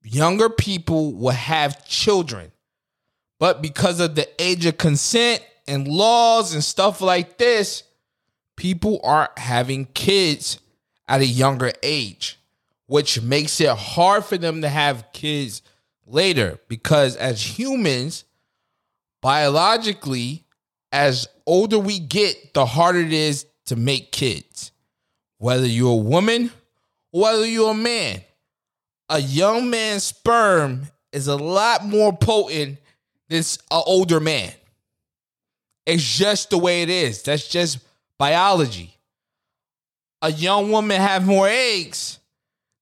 Younger 0.04 0.50
people 0.50 1.14
will 1.14 1.30
have 1.32 1.86
children. 1.88 2.52
But 3.40 3.62
because 3.62 4.00
of 4.00 4.16
the 4.16 4.28
age 4.42 4.66
of 4.66 4.78
consent 4.78 5.44
and 5.72 5.88
laws 5.88 6.54
and 6.54 6.62
stuff 6.62 7.00
like 7.00 7.38
this, 7.38 7.84
people 8.58 9.00
aren't 9.06 9.38
having 9.40 9.86
kids 9.86 10.60
at 11.08 11.22
a 11.22 11.26
younger 11.26 11.72
age, 11.82 12.38
which 12.88 13.22
makes 13.22 13.62
it 13.62 13.70
hard 13.70 14.26
for 14.26 14.38
them 14.38 14.62
to 14.64 14.68
have 14.68 15.06
kids 15.14 15.62
later 16.06 16.60
because 16.68 17.16
as 17.16 17.42
humans, 17.58 18.26
biologically, 19.22 20.44
as 20.92 21.30
older 21.46 21.80
we 21.80 22.00
get, 22.00 22.54
the 22.54 22.66
harder 22.66 23.00
it 23.00 23.14
is 23.14 23.46
to 23.68 23.78
make 23.78 24.12
kids. 24.12 24.74
Whether 25.38 25.68
you're 25.68 25.94
a 25.94 25.96
woman, 25.96 26.52
whether 27.12 27.46
you're 27.46 27.72
a 27.72 27.76
man, 27.76 28.22
a 29.08 29.20
young 29.20 29.70
man's 29.70 30.04
sperm 30.04 30.88
is 31.14 31.28
a 31.28 31.38
lot 31.38 31.86
more 31.86 32.12
potent 32.12 32.78
than 33.30 33.40
an 33.40 33.82
older 33.86 34.20
man. 34.20 34.52
It's 35.92 36.18
just 36.18 36.50
the 36.50 36.58
way 36.58 36.84
it 36.84 36.90
is. 36.90 37.22
That's 37.22 37.48
just 37.48 37.80
biology. 38.18 38.98
A 40.22 40.32
young 40.32 40.72
woman 40.72 41.02
have 41.02 41.26
more 41.28 41.50
eggs 41.50 42.20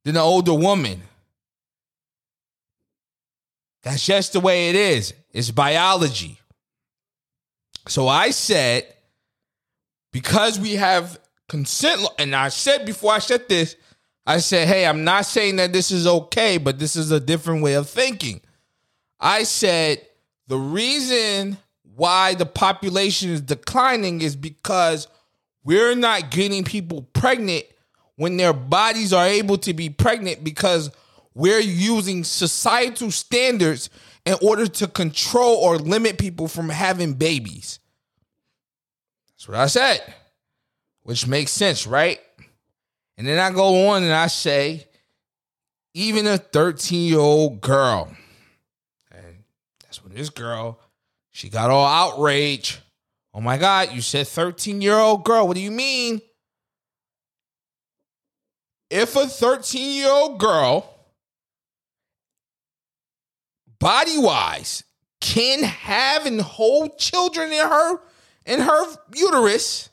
than 0.04 0.16
an 0.16 0.22
older 0.22 0.54
woman. 0.54 1.02
That's 3.82 4.06
just 4.06 4.34
the 4.34 4.40
way 4.40 4.70
it 4.70 4.76
is. 4.76 5.16
It's 5.34 5.50
biology. 5.50 6.40
So 7.88 8.08
I 8.08 8.30
said, 8.30 8.86
because 10.12 10.60
we 10.60 10.76
have 10.76 11.20
consent, 11.48 12.08
and 12.20 12.36
I 12.36 12.50
said 12.50 12.86
before 12.86 13.14
I 13.14 13.20
said 13.20 13.50
this, 13.50 13.76
I 14.28 14.38
said, 14.38 14.68
hey, 14.68 14.86
I'm 14.86 15.04
not 15.04 15.26
saying 15.26 15.56
that 15.56 15.74
this 15.74 15.90
is 15.90 16.06
okay, 16.06 16.60
but 16.60 16.78
this 16.78 16.96
is 16.96 17.10
a 17.10 17.20
different 17.20 17.64
way 17.64 17.74
of 17.74 17.90
thinking. 17.90 18.42
I 19.20 19.44
said, 19.44 20.06
the 20.46 20.58
reason 20.58 21.58
why 22.00 22.34
the 22.34 22.46
population 22.46 23.30
is 23.30 23.42
declining 23.42 24.22
is 24.22 24.38
because 24.38 25.10
we're 25.66 25.96
not 25.96 26.32
getting 26.32 26.64
people 26.64 27.02
pregnant 27.12 27.66
when 28.16 28.38
their 28.38 28.54
bodies 28.54 29.12
are 29.12 29.26
able 29.26 29.58
to 29.58 29.74
be 29.74 29.90
pregnant 29.90 30.42
because 30.42 30.92
we're 31.34 31.60
using 31.60 32.24
societal 32.24 33.12
standards 33.12 33.90
in 34.26 34.36
order 34.42 34.66
to 34.66 34.88
control 34.88 35.58
or 35.58 35.78
limit 35.78 36.18
people 36.18 36.48
from 36.48 36.70
having 36.70 37.16
babies. 37.16 37.80
That's 39.32 39.50
what 39.50 39.58
I 39.58 39.68
said, 39.68 40.02
which 41.04 41.28
makes 41.28 41.52
sense, 41.52 41.86
right? 41.86 42.22
And 43.18 43.28
then 43.28 43.40
I 43.40 43.52
go 43.52 43.90
on 43.90 44.04
and 44.04 44.14
I 44.14 44.28
say, 44.28 44.88
even 45.94 46.28
a 46.28 46.38
13 46.38 47.10
year 47.10 47.20
old 47.20 47.60
girl, 47.60 48.10
and 49.12 49.44
that's 49.84 50.02
when 50.02 50.14
this 50.14 50.30
girl, 50.30 50.80
she 51.40 51.48
got 51.48 51.70
all 51.70 51.86
outraged. 51.86 52.80
Oh 53.34 53.40
my 53.40 53.58
God, 53.58 53.94
you 53.94 54.02
said 54.02 54.28
13 54.28 54.82
year 54.82 54.96
old 54.96 55.24
girl. 55.24 55.48
What 55.48 55.56
do 55.56 55.62
you 55.62 55.72
mean? 55.72 56.20
If 58.90 59.16
a 59.16 59.26
13 59.26 59.96
year 59.96 60.12
old 60.12 60.38
girl 60.38 60.94
body 63.80 64.18
wise 64.18 64.84
can 65.22 65.64
have 65.64 66.26
and 66.26 66.42
hold 66.42 66.98
children 66.98 67.54
in 67.54 67.66
her 67.66 68.00
in 68.46 68.60
her 68.60 68.86
uterus 69.16 69.88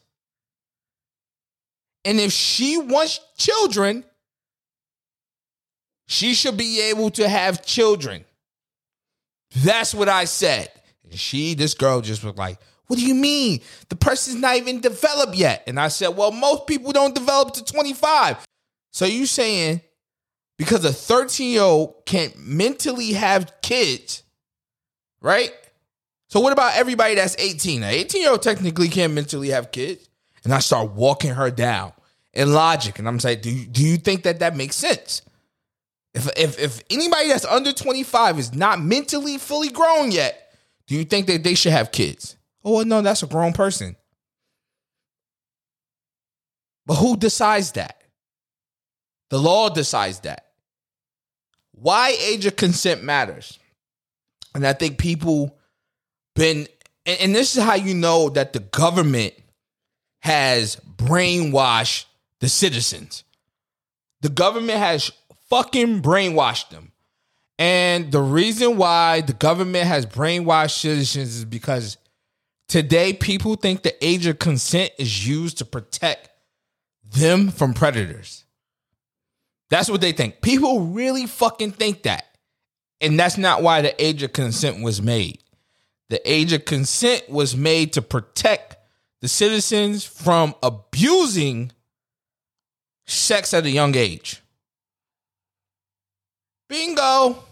and 2.04 2.18
if 2.18 2.32
she 2.32 2.76
wants 2.76 3.20
children 3.38 4.02
she 6.08 6.34
should 6.34 6.56
be 6.56 6.80
able 6.80 7.10
to 7.10 7.28
have 7.28 7.64
children 7.64 8.24
that's 9.56 9.94
what 9.94 10.08
i 10.08 10.24
said 10.24 10.68
she 11.10 11.54
this 11.54 11.74
girl 11.74 12.00
just 12.00 12.24
was 12.24 12.36
like 12.36 12.58
what 12.86 12.98
do 12.98 13.06
you 13.06 13.14
mean 13.14 13.60
the 13.88 13.96
person's 13.96 14.40
not 14.40 14.56
even 14.56 14.80
developed 14.80 15.34
yet 15.34 15.62
and 15.66 15.78
i 15.78 15.88
said 15.88 16.08
well 16.08 16.30
most 16.32 16.66
people 16.66 16.92
don't 16.92 17.14
develop 17.14 17.52
to 17.52 17.64
25 17.64 18.44
so 18.92 19.04
you 19.04 19.26
saying 19.26 19.82
because 20.58 20.84
a 20.84 20.92
13 20.92 21.52
year 21.52 21.62
old 21.62 22.06
can't 22.06 22.36
mentally 22.38 23.12
have 23.12 23.52
kids, 23.62 24.22
right? 25.20 25.52
So 26.28 26.40
what 26.40 26.52
about 26.52 26.76
everybody 26.76 27.14
that's 27.14 27.36
18? 27.38 27.82
An 27.82 27.90
18 27.90 28.22
year 28.22 28.30
old 28.30 28.42
technically 28.42 28.88
can't 28.88 29.12
mentally 29.12 29.50
have 29.50 29.70
kids. 29.70 30.08
And 30.44 30.54
I 30.54 30.60
start 30.60 30.92
walking 30.92 31.32
her 31.32 31.50
down 31.50 31.92
in 32.32 32.52
logic, 32.52 32.98
and 32.98 33.08
I'm 33.08 33.18
saying, 33.18 33.40
do 33.40 33.50
you, 33.50 33.66
do 33.66 33.82
you 33.82 33.96
think 33.96 34.22
that 34.22 34.38
that 34.38 34.56
makes 34.56 34.76
sense? 34.76 35.22
If, 36.14 36.28
if 36.36 36.58
if 36.58 36.82
anybody 36.88 37.28
that's 37.28 37.44
under 37.44 37.72
25 37.72 38.38
is 38.38 38.54
not 38.54 38.80
mentally 38.80 39.38
fully 39.38 39.68
grown 39.68 40.10
yet, 40.10 40.45
do 40.86 40.94
you 40.94 41.04
think 41.04 41.26
that 41.26 41.42
they 41.42 41.54
should 41.54 41.72
have 41.72 41.92
kids? 41.92 42.36
Oh 42.64 42.76
well, 42.76 42.84
no, 42.84 43.02
that's 43.02 43.22
a 43.22 43.26
grown 43.26 43.52
person. 43.52 43.96
But 46.86 46.96
who 46.96 47.16
decides 47.16 47.72
that? 47.72 48.00
The 49.30 49.38
law 49.38 49.68
decides 49.68 50.20
that 50.20 50.46
why 51.76 52.16
age 52.18 52.46
of 52.46 52.56
consent 52.56 53.04
matters. 53.04 53.58
And 54.54 54.66
I 54.66 54.72
think 54.72 54.98
people 54.98 55.56
been 56.34 56.66
and, 57.04 57.20
and 57.20 57.34
this 57.34 57.56
is 57.56 57.62
how 57.62 57.74
you 57.74 57.94
know 57.94 58.30
that 58.30 58.52
the 58.52 58.60
government 58.60 59.34
has 60.20 60.76
brainwashed 60.96 62.06
the 62.40 62.48
citizens. 62.48 63.22
The 64.22 64.28
government 64.28 64.78
has 64.78 65.12
fucking 65.48 66.02
brainwashed 66.02 66.70
them. 66.70 66.92
And 67.58 68.12
the 68.12 68.20
reason 68.20 68.76
why 68.76 69.22
the 69.22 69.32
government 69.32 69.86
has 69.86 70.04
brainwashed 70.04 70.78
citizens 70.78 71.36
is 71.36 71.44
because 71.44 71.96
today 72.68 73.12
people 73.12 73.54
think 73.56 73.82
the 73.82 74.04
age 74.04 74.26
of 74.26 74.38
consent 74.38 74.90
is 74.98 75.26
used 75.26 75.58
to 75.58 75.64
protect 75.64 76.28
them 77.02 77.50
from 77.50 77.72
predators. 77.72 78.44
That's 79.70 79.88
what 79.88 80.00
they 80.00 80.12
think. 80.12 80.42
People 80.42 80.80
really 80.80 81.26
fucking 81.26 81.72
think 81.72 82.02
that. 82.02 82.24
And 83.00 83.18
that's 83.18 83.38
not 83.38 83.62
why 83.62 83.82
the 83.82 84.02
age 84.02 84.22
of 84.22 84.32
consent 84.32 84.82
was 84.82 85.02
made. 85.02 85.42
The 86.08 86.20
age 86.30 86.52
of 86.52 86.64
consent 86.64 87.28
was 87.28 87.56
made 87.56 87.92
to 87.94 88.02
protect 88.02 88.76
the 89.20 89.28
citizens 89.28 90.04
from 90.04 90.54
abusing 90.62 91.72
sex 93.06 93.52
at 93.54 93.64
a 93.64 93.70
young 93.70 93.96
age. 93.96 94.42
Bingo. 96.68 97.42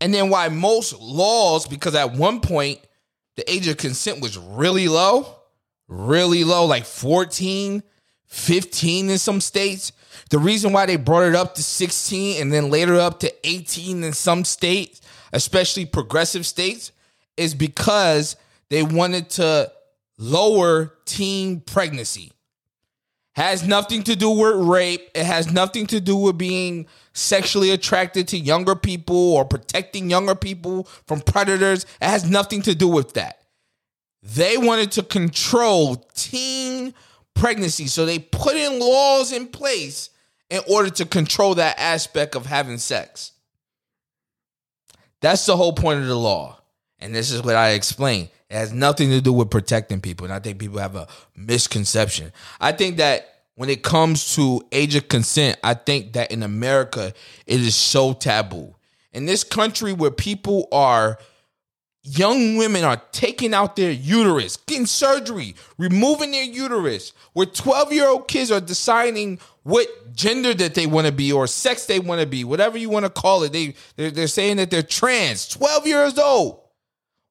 And 0.00 0.12
then 0.12 0.30
why 0.30 0.48
most 0.48 0.98
laws, 1.00 1.66
because 1.66 1.94
at 1.94 2.12
one 2.12 2.40
point 2.40 2.80
the 3.36 3.50
age 3.50 3.68
of 3.68 3.76
consent 3.76 4.20
was 4.20 4.36
really 4.36 4.88
low, 4.88 5.26
really 5.88 6.44
low, 6.44 6.66
like 6.66 6.84
14, 6.84 7.82
15 8.26 9.10
in 9.10 9.18
some 9.18 9.40
states. 9.40 9.92
The 10.30 10.38
reason 10.38 10.72
why 10.72 10.86
they 10.86 10.96
brought 10.96 11.28
it 11.28 11.34
up 11.34 11.54
to 11.54 11.62
16 11.62 12.40
and 12.40 12.52
then 12.52 12.70
later 12.70 12.96
up 12.96 13.20
to 13.20 13.32
18 13.46 14.02
in 14.02 14.12
some 14.12 14.44
states, 14.44 15.00
especially 15.32 15.84
progressive 15.84 16.46
states, 16.46 16.92
is 17.36 17.54
because 17.54 18.36
they 18.70 18.82
wanted 18.82 19.30
to 19.30 19.70
lower 20.18 20.94
teen 21.04 21.60
pregnancy. 21.60 22.32
Has 23.34 23.66
nothing 23.66 24.02
to 24.04 24.14
do 24.14 24.30
with 24.30 24.56
rape. 24.56 25.08
It 25.14 25.24
has 25.24 25.50
nothing 25.50 25.86
to 25.86 26.00
do 26.00 26.16
with 26.16 26.36
being 26.36 26.86
sexually 27.14 27.70
attracted 27.70 28.28
to 28.28 28.38
younger 28.38 28.74
people 28.74 29.32
or 29.32 29.44
protecting 29.44 30.10
younger 30.10 30.34
people 30.34 30.84
from 31.06 31.20
predators. 31.20 31.84
It 32.00 32.08
has 32.08 32.28
nothing 32.28 32.62
to 32.62 32.74
do 32.74 32.88
with 32.88 33.14
that. 33.14 33.40
They 34.22 34.56
wanted 34.58 34.92
to 34.92 35.02
control 35.02 35.96
teen 36.14 36.94
pregnancy. 37.34 37.86
So 37.86 38.04
they 38.04 38.18
put 38.18 38.54
in 38.54 38.78
laws 38.78 39.32
in 39.32 39.48
place 39.48 40.10
in 40.50 40.60
order 40.70 40.90
to 40.90 41.06
control 41.06 41.54
that 41.54 41.78
aspect 41.78 42.34
of 42.34 42.46
having 42.46 42.78
sex. 42.78 43.32
That's 45.20 45.46
the 45.46 45.56
whole 45.56 45.72
point 45.72 46.00
of 46.00 46.06
the 46.06 46.18
law. 46.18 46.58
And 46.98 47.14
this 47.14 47.30
is 47.30 47.42
what 47.42 47.56
I 47.56 47.70
explained. 47.70 48.28
It 48.52 48.56
has 48.56 48.70
nothing 48.70 49.08
to 49.08 49.22
do 49.22 49.32
with 49.32 49.48
protecting 49.48 50.02
people. 50.02 50.26
And 50.26 50.34
I 50.34 50.38
think 50.38 50.58
people 50.58 50.78
have 50.78 50.94
a 50.94 51.08
misconception. 51.34 52.32
I 52.60 52.72
think 52.72 52.98
that 52.98 53.44
when 53.54 53.70
it 53.70 53.82
comes 53.82 54.36
to 54.36 54.60
age 54.70 54.94
of 54.94 55.08
consent, 55.08 55.58
I 55.64 55.72
think 55.72 56.12
that 56.12 56.30
in 56.30 56.42
America, 56.42 57.14
it 57.46 57.60
is 57.60 57.74
so 57.74 58.12
taboo. 58.12 58.74
In 59.14 59.24
this 59.24 59.42
country 59.42 59.94
where 59.94 60.10
people 60.10 60.68
are 60.70 61.18
young 62.02 62.56
women 62.56 62.84
are 62.84 63.00
taking 63.12 63.54
out 63.54 63.76
their 63.76 63.90
uterus, 63.90 64.58
getting 64.58 64.84
surgery, 64.84 65.54
removing 65.78 66.32
their 66.32 66.44
uterus, 66.44 67.14
where 67.32 67.46
12 67.46 67.90
year 67.94 68.06
old 68.06 68.28
kids 68.28 68.50
are 68.50 68.60
deciding 68.60 69.38
what 69.62 69.86
gender 70.14 70.52
that 70.52 70.74
they 70.74 70.86
want 70.86 71.06
to 71.06 71.12
be 71.12 71.32
or 71.32 71.46
sex 71.46 71.86
they 71.86 72.00
want 72.00 72.20
to 72.20 72.26
be, 72.26 72.44
whatever 72.44 72.76
you 72.76 72.90
want 72.90 73.06
to 73.06 73.10
call 73.10 73.44
it. 73.44 73.52
They, 73.54 73.72
they're, 73.96 74.10
they're 74.10 74.26
saying 74.26 74.58
that 74.58 74.70
they're 74.70 74.82
trans, 74.82 75.48
12 75.48 75.86
years 75.86 76.18
old, 76.18 76.61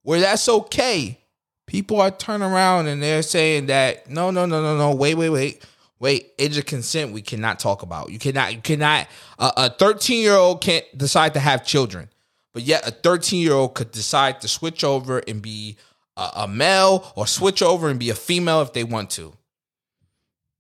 where 0.04 0.20
that's 0.20 0.48
okay. 0.48 1.20
People 1.68 2.02
are 2.02 2.12
turning 2.12 2.48
around 2.48 2.88
and 2.88 3.02
they're 3.02 3.22
saying 3.22 3.68
that 3.68 4.10
no, 4.10 4.32
no, 4.32 4.46
no, 4.46 4.62
no, 4.62 4.78
no, 4.78 4.96
wait, 4.96 5.16
wait, 5.16 5.30
wait. 5.30 5.66
Wait, 6.00 6.32
age 6.40 6.58
of 6.58 6.66
consent 6.66 7.12
we 7.12 7.22
cannot 7.22 7.60
talk 7.60 7.84
about. 7.84 8.10
You 8.10 8.18
cannot, 8.18 8.56
you 8.56 8.62
cannot, 8.62 9.08
uh, 9.38 9.52
a 9.56 9.70
13 9.70 10.20
year 10.20 10.34
old 10.34 10.60
can't 10.60 10.84
decide 10.98 11.36
to 11.36 11.40
have 11.40 11.64
children 11.64 12.10
but 12.54 12.64
yet 12.64 12.88
a 12.88 12.92
13 12.92 13.42
year 13.42 13.54
old 13.54 13.76
could 13.76 13.92
decide 13.92 14.42
to 14.42 14.48
switch 14.48 14.84
over 14.84 15.20
and 15.20 15.42
be 15.42 15.78
a, 16.18 16.30
a, 16.38 16.48
male 16.48 17.12
or 17.16 17.26
switch 17.26 17.62
over 17.62 17.90
and 17.90 18.00
be 18.00 18.10
a 18.10 18.16
female 18.16 18.62
if 18.62 18.74
they 18.74 18.84
want 18.84 19.10
to. 19.12 19.34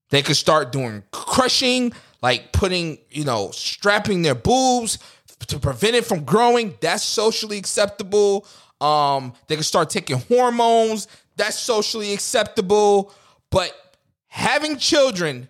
They 0.09 0.21
could 0.21 0.35
start 0.35 0.71
doing 0.71 1.03
crushing, 1.11 1.93
like 2.21 2.51
putting, 2.51 2.99
you 3.09 3.23
know, 3.23 3.51
strapping 3.51 4.21
their 4.21 4.35
boobs 4.35 4.99
to 5.47 5.59
prevent 5.59 5.95
it 5.95 6.05
from 6.05 6.23
growing. 6.23 6.75
That's 6.81 7.03
socially 7.03 7.57
acceptable. 7.57 8.45
Um, 8.81 9.33
they 9.47 9.55
can 9.55 9.63
start 9.63 9.89
taking 9.89 10.17
hormones. 10.17 11.07
That's 11.37 11.57
socially 11.57 12.13
acceptable. 12.13 13.13
But 13.49 13.71
having 14.27 14.77
children 14.77 15.47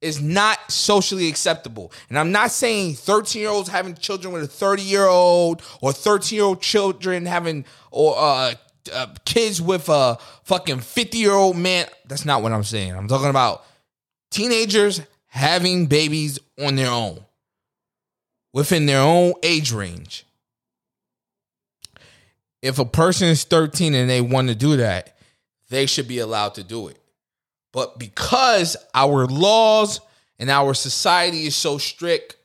is 0.00 0.20
not 0.20 0.70
socially 0.70 1.28
acceptable. 1.28 1.90
And 2.10 2.18
I'm 2.18 2.30
not 2.30 2.50
saying 2.50 2.94
13 2.94 3.40
year 3.40 3.50
olds 3.50 3.70
having 3.70 3.94
children 3.94 4.34
with 4.34 4.42
a 4.42 4.46
30 4.46 4.82
year 4.82 5.06
old 5.06 5.62
or 5.80 5.92
13 5.92 6.36
year 6.36 6.44
old 6.44 6.60
children 6.60 7.24
having 7.24 7.64
or 7.90 8.14
uh, 8.18 8.54
uh, 8.92 9.06
kids 9.24 9.62
with 9.62 9.88
a 9.88 10.18
fucking 10.44 10.80
50 10.80 11.18
year 11.18 11.32
old 11.32 11.56
man. 11.56 11.86
That's 12.06 12.26
not 12.26 12.42
what 12.42 12.52
I'm 12.52 12.64
saying. 12.64 12.94
I'm 12.94 13.08
talking 13.08 13.30
about 13.30 13.64
teenagers 14.30 15.00
having 15.26 15.86
babies 15.86 16.38
on 16.62 16.76
their 16.76 16.90
own 16.90 17.24
within 18.52 18.86
their 18.86 19.00
own 19.00 19.32
age 19.42 19.72
range. 19.72 20.26
If 22.64 22.78
a 22.78 22.86
person 22.86 23.28
is 23.28 23.44
13 23.44 23.94
and 23.94 24.08
they 24.08 24.22
want 24.22 24.48
to 24.48 24.54
do 24.54 24.78
that, 24.78 25.14
they 25.68 25.84
should 25.84 26.08
be 26.08 26.18
allowed 26.18 26.54
to 26.54 26.64
do 26.64 26.88
it. 26.88 26.98
But 27.72 27.98
because 27.98 28.74
our 28.94 29.26
laws 29.26 30.00
and 30.38 30.48
our 30.48 30.72
society 30.72 31.44
is 31.44 31.54
so 31.54 31.76
strict, 31.76 32.36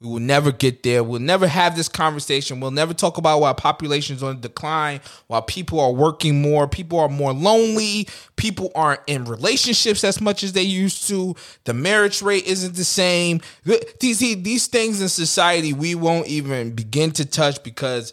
we 0.00 0.08
will 0.08 0.20
never 0.20 0.52
get 0.52 0.84
there. 0.84 1.02
We'll 1.02 1.20
never 1.20 1.48
have 1.48 1.74
this 1.74 1.88
conversation. 1.88 2.60
We'll 2.60 2.70
never 2.70 2.94
talk 2.94 3.18
about 3.18 3.40
why 3.40 3.52
populations 3.52 4.22
on 4.22 4.40
decline, 4.40 5.00
why 5.26 5.40
people 5.40 5.80
are 5.80 5.92
working 5.92 6.40
more, 6.40 6.68
people 6.68 7.00
are 7.00 7.08
more 7.08 7.32
lonely, 7.32 8.06
people 8.36 8.70
aren't 8.76 9.00
in 9.08 9.24
relationships 9.24 10.04
as 10.04 10.20
much 10.20 10.44
as 10.44 10.52
they 10.52 10.62
used 10.62 11.08
to. 11.08 11.34
The 11.64 11.74
marriage 11.74 12.22
rate 12.22 12.44
isn't 12.44 12.76
the 12.76 12.84
same. 12.84 13.40
These 13.98 14.20
these 14.20 14.68
things 14.68 15.00
in 15.00 15.08
society 15.08 15.72
we 15.72 15.96
won't 15.96 16.28
even 16.28 16.76
begin 16.76 17.10
to 17.12 17.24
touch 17.24 17.60
because 17.64 18.12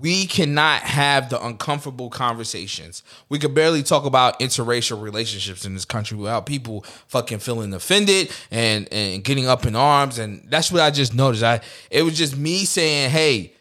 we 0.00 0.26
cannot 0.26 0.82
have 0.82 1.28
the 1.28 1.44
uncomfortable 1.44 2.08
conversations. 2.08 3.02
We 3.28 3.38
could 3.38 3.54
barely 3.54 3.82
talk 3.82 4.06
about 4.06 4.40
interracial 4.40 5.00
relationships 5.00 5.66
in 5.66 5.74
this 5.74 5.84
country 5.84 6.16
without 6.16 6.46
people 6.46 6.82
fucking 7.08 7.40
feeling 7.40 7.74
offended 7.74 8.32
and 8.50 8.88
and 8.92 9.22
getting 9.22 9.46
up 9.46 9.66
in 9.66 9.76
arms. 9.76 10.18
And 10.18 10.42
that's 10.48 10.72
what 10.72 10.80
I 10.80 10.90
just 10.90 11.14
noticed. 11.14 11.44
I 11.44 11.60
it 11.90 12.02
was 12.02 12.16
just 12.16 12.36
me 12.36 12.64
saying, 12.64 13.10
hey, 13.10 13.52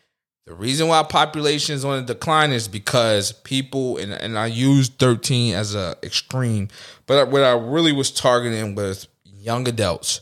the 0.45 0.54
reason 0.54 0.88
why 0.88 1.04
population 1.04 1.75
is 1.75 1.84
on 1.84 2.06
the 2.06 2.13
decline 2.13 2.52
is 2.52 2.67
because 2.67 3.34
people 3.34 3.97
and, 3.97 4.13
and 4.13 4.38
I 4.38 4.47
used 4.47 4.93
13 4.97 5.54
as 5.54 5.75
a 5.75 5.97
extreme, 6.02 6.69
but 7.06 7.30
what 7.30 7.43
I 7.43 7.52
really 7.52 7.91
was 7.91 8.12
targeting 8.12 8.75
was 8.75 9.08
young 9.23 9.67
adults. 9.67 10.21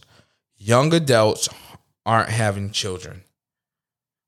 Young 0.58 0.94
adults 0.94 1.48
aren't 2.06 2.30
having 2.30 2.72
children 2.72 3.24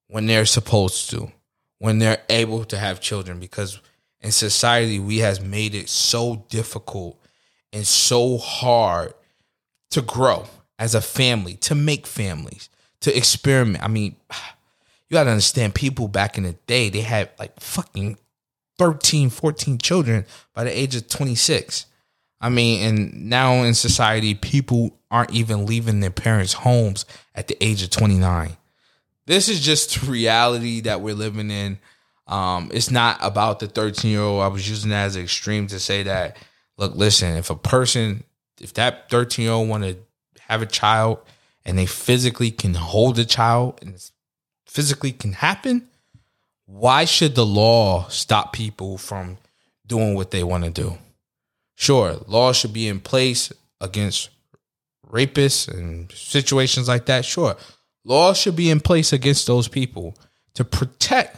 when 0.08 0.28
they're 0.28 0.46
supposed 0.46 1.10
to 1.10 1.32
when 1.80 2.00
they're 2.00 2.22
able 2.30 2.64
to 2.66 2.78
have 2.78 3.02
children 3.02 3.40
because 3.40 3.80
in 4.22 4.32
society 4.32 5.00
we 5.00 5.20
has 5.20 5.42
made 5.42 5.74
it 5.74 5.90
so 5.90 6.46
difficult 6.50 7.18
and 7.74 7.88
so 7.88 8.38
hard 8.38 9.14
to 9.92 10.02
grow 10.02 10.46
as 10.78 10.96
a 10.96 11.02
family, 11.02 11.56
to 11.56 11.76
make 11.76 12.06
families, 12.06 12.70
to 13.02 13.16
experiment. 13.16 13.84
I 13.84 13.88
mean, 13.88 14.16
you 15.10 15.14
got 15.14 15.24
to 15.24 15.32
understand 15.32 15.74
people 15.74 16.08
back 16.08 16.38
in 16.38 16.44
the 16.44 16.54
day, 16.68 16.90
they 16.90 17.02
had 17.02 17.30
like 17.40 17.60
fucking 17.60 18.18
13, 18.78 19.30
14 19.30 19.78
children 19.78 20.26
by 20.54 20.64
the 20.64 20.78
age 20.78 20.96
of 20.96 21.08
26. 21.08 21.86
I 22.42 22.50
mean, 22.50 22.88
and 22.88 23.30
now 23.30 23.56
in 23.64 23.74
society, 23.74 24.34
people 24.36 24.98
aren't 25.12 25.34
even 25.34 25.66
leaving 25.66 26.00
their 26.00 26.12
parents' 26.12 26.54
homes 26.54 27.06
at 27.36 27.48
the 27.48 27.62
age 27.64 27.84
of 27.84 27.90
29 27.90 28.56
this 29.30 29.48
is 29.48 29.60
just 29.62 30.02
reality 30.04 30.82
that 30.82 31.02
we're 31.02 31.14
living 31.14 31.52
in. 31.52 31.78
Um, 32.26 32.72
it's 32.74 32.90
not 32.90 33.20
about 33.22 33.60
the 33.60 33.68
13 33.68 34.10
year 34.10 34.22
old. 34.22 34.42
I 34.42 34.48
was 34.48 34.68
using 34.68 34.90
that 34.90 35.06
as 35.06 35.16
an 35.16 35.22
extreme 35.22 35.68
to 35.68 35.80
say 35.80 36.04
that, 36.04 36.36
look, 36.78 36.96
listen, 36.96 37.38
if 37.38 37.52
a 37.52 37.56
person, 37.56 38.24
if 38.60 38.74
that 38.74 39.10
13 39.12 39.44
year 39.44 39.54
old 39.54 39.70
want 39.70 39.84
to 39.84 39.98
have 40.48 40.64
a 40.64 40.66
child 40.66 41.20
and 41.64 41.78
they 41.78 41.86
physically 41.86 42.50
can 42.50 42.74
hold 42.74 43.20
a 43.20 43.26
child 43.26 43.78
and 43.84 44.04
physically 44.66 45.12
can 45.12 45.34
happen, 45.34 45.88
why 46.66 47.06
should 47.06 47.36
the 47.36 47.46
law 47.46 48.08
stop 48.10 48.52
people 48.52 48.98
from 48.98 49.38
doing 49.86 50.16
what 50.16 50.32
they 50.32 50.44
want 50.44 50.64
to 50.64 50.72
do? 50.72 50.98
Sure, 51.76 52.18
laws 52.26 52.58
should 52.58 52.74
be 52.74 52.88
in 52.88 53.00
place 53.00 53.54
against 53.80 54.32
rapists 55.08 55.68
and 55.68 56.12
situations 56.12 56.88
like 56.88 57.06
that. 57.06 57.26
Sure, 57.26 57.56
Laws 58.10 58.40
should 58.40 58.56
be 58.56 58.72
in 58.72 58.80
place 58.80 59.14
against 59.14 59.46
those 59.46 59.68
people 59.68 60.16
to 60.56 60.66
protect 60.66 61.38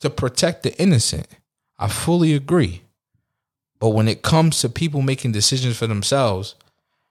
to 0.00 0.08
protect 0.08 0.62
the 0.62 0.74
innocent. 0.80 1.28
I 1.78 1.86
fully 1.86 2.34
agree. 2.34 2.82
But 3.78 3.90
when 3.90 4.08
it 4.08 4.22
comes 4.22 4.60
to 4.60 4.68
people 4.68 5.02
making 5.02 5.32
decisions 5.32 5.76
for 5.76 5.86
themselves, 5.86 6.56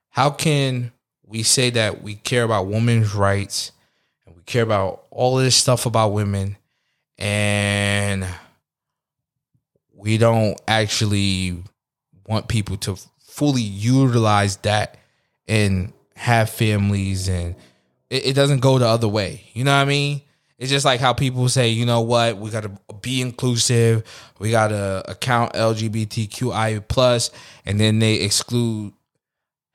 how 0.09 0.31
can 0.31 0.91
we 1.23 1.43
say 1.43 1.69
that 1.69 2.01
we 2.01 2.15
care 2.15 2.43
about 2.43 2.67
women's 2.67 3.13
rights 3.13 3.71
and 4.25 4.35
we 4.35 4.41
care 4.43 4.63
about 4.63 5.05
all 5.11 5.37
this 5.37 5.55
stuff 5.55 5.85
about 5.85 6.09
women 6.09 6.57
and 7.19 8.25
we 9.95 10.17
don't 10.17 10.59
actually 10.67 11.63
want 12.25 12.47
people 12.47 12.77
to 12.77 12.97
fully 13.19 13.61
utilize 13.61 14.57
that 14.57 14.97
and 15.47 15.93
have 16.15 16.49
families 16.49 17.29
and 17.29 17.55
it, 18.11 18.27
it 18.27 18.33
doesn't 18.33 18.59
go 18.59 18.77
the 18.77 18.87
other 18.87 19.07
way. 19.07 19.45
You 19.53 19.63
know 19.63 19.71
what 19.71 19.81
I 19.81 19.85
mean? 19.85 20.21
It's 20.59 20.69
just 20.69 20.85
like 20.85 20.99
how 20.99 21.13
people 21.13 21.49
say, 21.49 21.69
you 21.69 21.87
know 21.87 22.01
what, 22.01 22.37
we 22.37 22.51
got 22.51 22.63
to 22.63 22.71
be 23.01 23.19
inclusive, 23.19 24.03
we 24.37 24.51
got 24.51 24.67
to 24.67 25.03
account 25.09 25.53
LGBTQI 25.53 26.87
plus, 26.87 27.31
and 27.65 27.79
then 27.79 27.97
they 27.97 28.15
exclude 28.15 28.93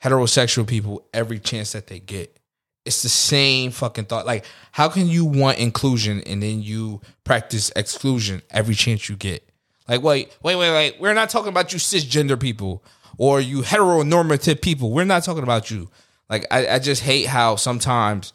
heterosexual 0.04 0.64
people 0.64 1.04
every 1.12 1.40
chance 1.40 1.72
that 1.72 1.88
they 1.88 1.98
get. 1.98 2.38
It's 2.84 3.02
the 3.02 3.08
same 3.08 3.72
fucking 3.72 4.04
thought. 4.04 4.26
Like, 4.26 4.44
how 4.70 4.88
can 4.88 5.08
you 5.08 5.24
want 5.24 5.58
inclusion 5.58 6.20
and 6.20 6.40
then 6.40 6.62
you 6.62 7.00
practice 7.24 7.72
exclusion 7.74 8.42
every 8.50 8.76
chance 8.76 9.08
you 9.08 9.16
get? 9.16 9.42
Like, 9.88 10.02
wait, 10.02 10.36
wait, 10.40 10.54
wait, 10.54 10.70
wait. 10.70 11.00
We're 11.00 11.14
not 11.14 11.30
talking 11.30 11.48
about 11.48 11.72
you 11.72 11.80
cisgender 11.80 12.38
people 12.38 12.84
or 13.18 13.40
you 13.40 13.62
heteronormative 13.62 14.60
people. 14.60 14.92
We're 14.92 15.04
not 15.04 15.24
talking 15.24 15.42
about 15.42 15.68
you. 15.68 15.90
Like 16.28 16.46
I, 16.50 16.68
I 16.68 16.78
just 16.78 17.02
hate 17.02 17.26
how 17.26 17.56
sometimes 17.56 18.32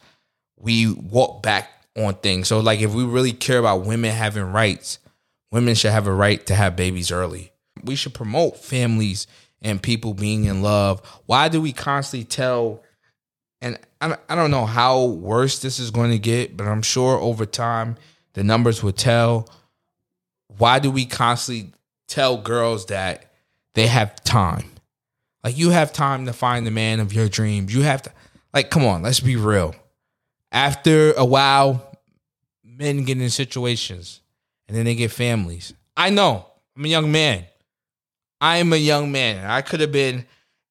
we 0.58 0.92
walk 0.92 1.44
back 1.44 1.70
on 1.98 2.16
things. 2.16 2.48
So 2.48 2.60
like 2.60 2.80
if 2.82 2.94
we 2.94 3.04
really 3.04 3.34
care 3.34 3.60
about 3.60 3.86
women 3.86 4.12
having 4.12 4.44
rights, 4.44 5.00
women 5.52 5.76
should 5.76 5.92
have 5.92 6.08
a 6.08 6.14
right 6.14 6.46
to 6.48 6.56
have 6.56 6.76
babies 6.76 7.12
early. 7.12 7.52
We 7.84 7.96
should 7.96 8.14
promote 8.14 8.58
families 8.58 9.28
and 9.62 9.82
people 9.82 10.14
being 10.14 10.46
in 10.46 10.62
love. 10.62 11.02
Why 11.26 11.50
do 11.50 11.62
we 11.62 11.74
constantly 11.74 12.26
tell 12.26 12.84
and 13.62 13.78
I, 14.02 14.18
I 14.28 14.36
don't 14.36 14.52
know 14.52 14.66
how 14.66 15.06
worse 15.06 15.60
this 15.60 15.80
is 15.80 15.92
going 15.92 16.12
to 16.12 16.20
get, 16.20 16.58
but 16.58 16.68
I'm 16.68 16.82
sure 16.82 17.20
over 17.20 17.46
time 17.46 17.96
the 18.34 18.44
numbers 18.44 18.82
will 18.82 18.92
tell. 18.92 19.48
Why 20.58 20.80
do 20.80 20.90
we 20.90 21.06
constantly 21.06 21.74
tell 22.08 22.38
girls 22.38 22.88
that 22.88 23.32
they 23.76 23.88
have 23.88 24.24
time? 24.24 24.66
Like 25.44 25.58
you 25.58 25.72
have 25.72 25.92
time 25.92 26.26
to 26.26 26.34
find 26.34 26.66
the 26.66 26.72
man 26.72 27.00
of 27.00 27.14
your 27.14 27.28
dreams. 27.28 27.74
You 27.74 27.82
have 27.82 28.04
to 28.04 28.12
like 28.54 28.70
come 28.70 28.86
on, 28.86 29.02
let's 29.02 29.20
be 29.20 29.36
real. 29.36 29.76
After 30.52 31.14
a 31.14 31.26
while, 31.26 31.98
men 32.64 33.04
get 33.04 33.20
in 33.20 33.30
situations 33.30 34.22
and 34.68 34.78
then 34.78 34.86
they 34.86 34.96
get 34.96 35.12
families. 35.12 35.74
I 35.96 36.10
know. 36.10 36.46
I'm 36.76 36.86
a 36.86 36.88
young 36.88 37.12
man. 37.12 37.46
I 38.40 38.58
am 38.58 38.74
a 38.74 38.78
young 38.78 39.12
man. 39.12 39.46
I 39.46 39.62
could 39.62 39.82
have 39.82 39.92
been 39.92 40.26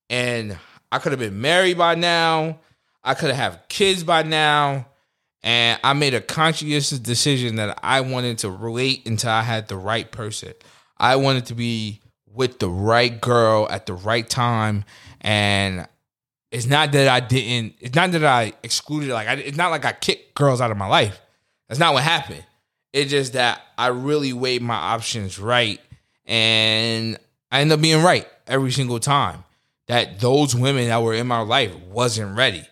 and 0.09 0.59
I 0.93 0.99
could 0.99 1.13
have 1.13 1.19
been 1.19 1.41
married 1.41 1.79
by 1.79 1.95
now. 1.95 2.59
I 3.03 3.15
could 3.15 3.31
have 3.31 3.53
had 3.53 3.69
kids 3.69 4.05
by 4.05 4.23
now. 4.23 4.87
And 5.43 5.81
I 5.83 5.95
made 5.95 6.13
a 6.13 6.21
conscious 6.21 6.91
decision 6.91 7.57
that 7.57 7.79
I 7.83 8.03
wanted 8.03 8.39
to 8.39 8.51
wait 8.51 9.07
until 9.07 9.31
I 9.31 9.43
had 9.43 9.69
the 9.69 9.77
right 9.77 10.11
person. 10.11 10.53
I 10.99 11.17
wanted 11.17 11.47
to 11.47 11.55
be 11.55 12.01
with 12.35 12.59
the 12.59 12.69
right 12.69 13.21
girl 13.21 13.67
at 13.71 13.87
the 13.87 13.95
right 13.95 14.29
time. 14.29 14.85
And 15.21 15.87
it's 16.51 16.67
not 16.67 16.93
that 16.93 17.09
I 17.09 17.21
didn't, 17.21 17.75
it's 17.81 17.95
not 17.95 18.13
that 18.13 18.25
I 18.25 18.53
excluded, 18.63 19.11
like, 19.11 19.29
I, 19.29 19.35
it's 19.35 19.57
not 19.57 19.71
like 19.71 19.85
I 19.85 19.93
kicked 19.93 20.35
girls 20.35 20.61
out 20.61 20.71
of 20.71 20.77
my 20.77 20.87
life. 20.87 21.21
That's 21.69 21.81
not 21.81 21.95
what 21.95 22.03
happened. 22.03 22.45
It's 22.93 23.11
just 23.11 23.35
that 23.35 23.61
I 23.79 23.89
really 23.89 24.33
weighed 24.33 24.63
my 24.63 24.75
options 24.75 25.39
right. 25.39 25.81
And 26.27 27.19
I 27.51 27.61
ended 27.61 27.79
up 27.79 27.83
being 27.83 28.03
right 28.03 28.27
every 28.47 28.73
single 28.73 28.99
time 29.01 29.45
that 29.87 30.21
those 30.21 30.55
women 30.55 30.89
that 30.89 31.03
were 31.03 31.15
in 31.15 31.27
my 31.27 31.41
life 31.41 31.75
wasn't 31.89 32.37
ready. 32.37 32.65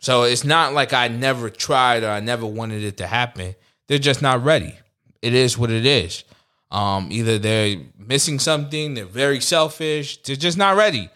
So 0.00 0.24
it's 0.24 0.44
not 0.44 0.74
like 0.74 0.92
I 0.92 1.08
never 1.08 1.50
tried 1.50 2.02
or 2.02 2.10
I 2.10 2.20
never 2.20 2.46
wanted 2.46 2.84
it 2.84 2.98
to 2.98 3.06
happen. 3.06 3.54
They're 3.88 3.98
just 3.98 4.22
not 4.22 4.44
ready. 4.44 4.74
It 5.22 5.34
is 5.34 5.56
what 5.56 5.70
it 5.70 5.86
is. 5.86 6.24
Um, 6.70 7.08
either 7.10 7.38
they're 7.38 7.76
missing 7.98 8.38
something, 8.38 8.94
they're 8.94 9.04
very 9.04 9.40
selfish, 9.40 10.22
they're 10.22 10.36
just 10.36 10.58
not 10.58 10.76
ready. 10.76 11.08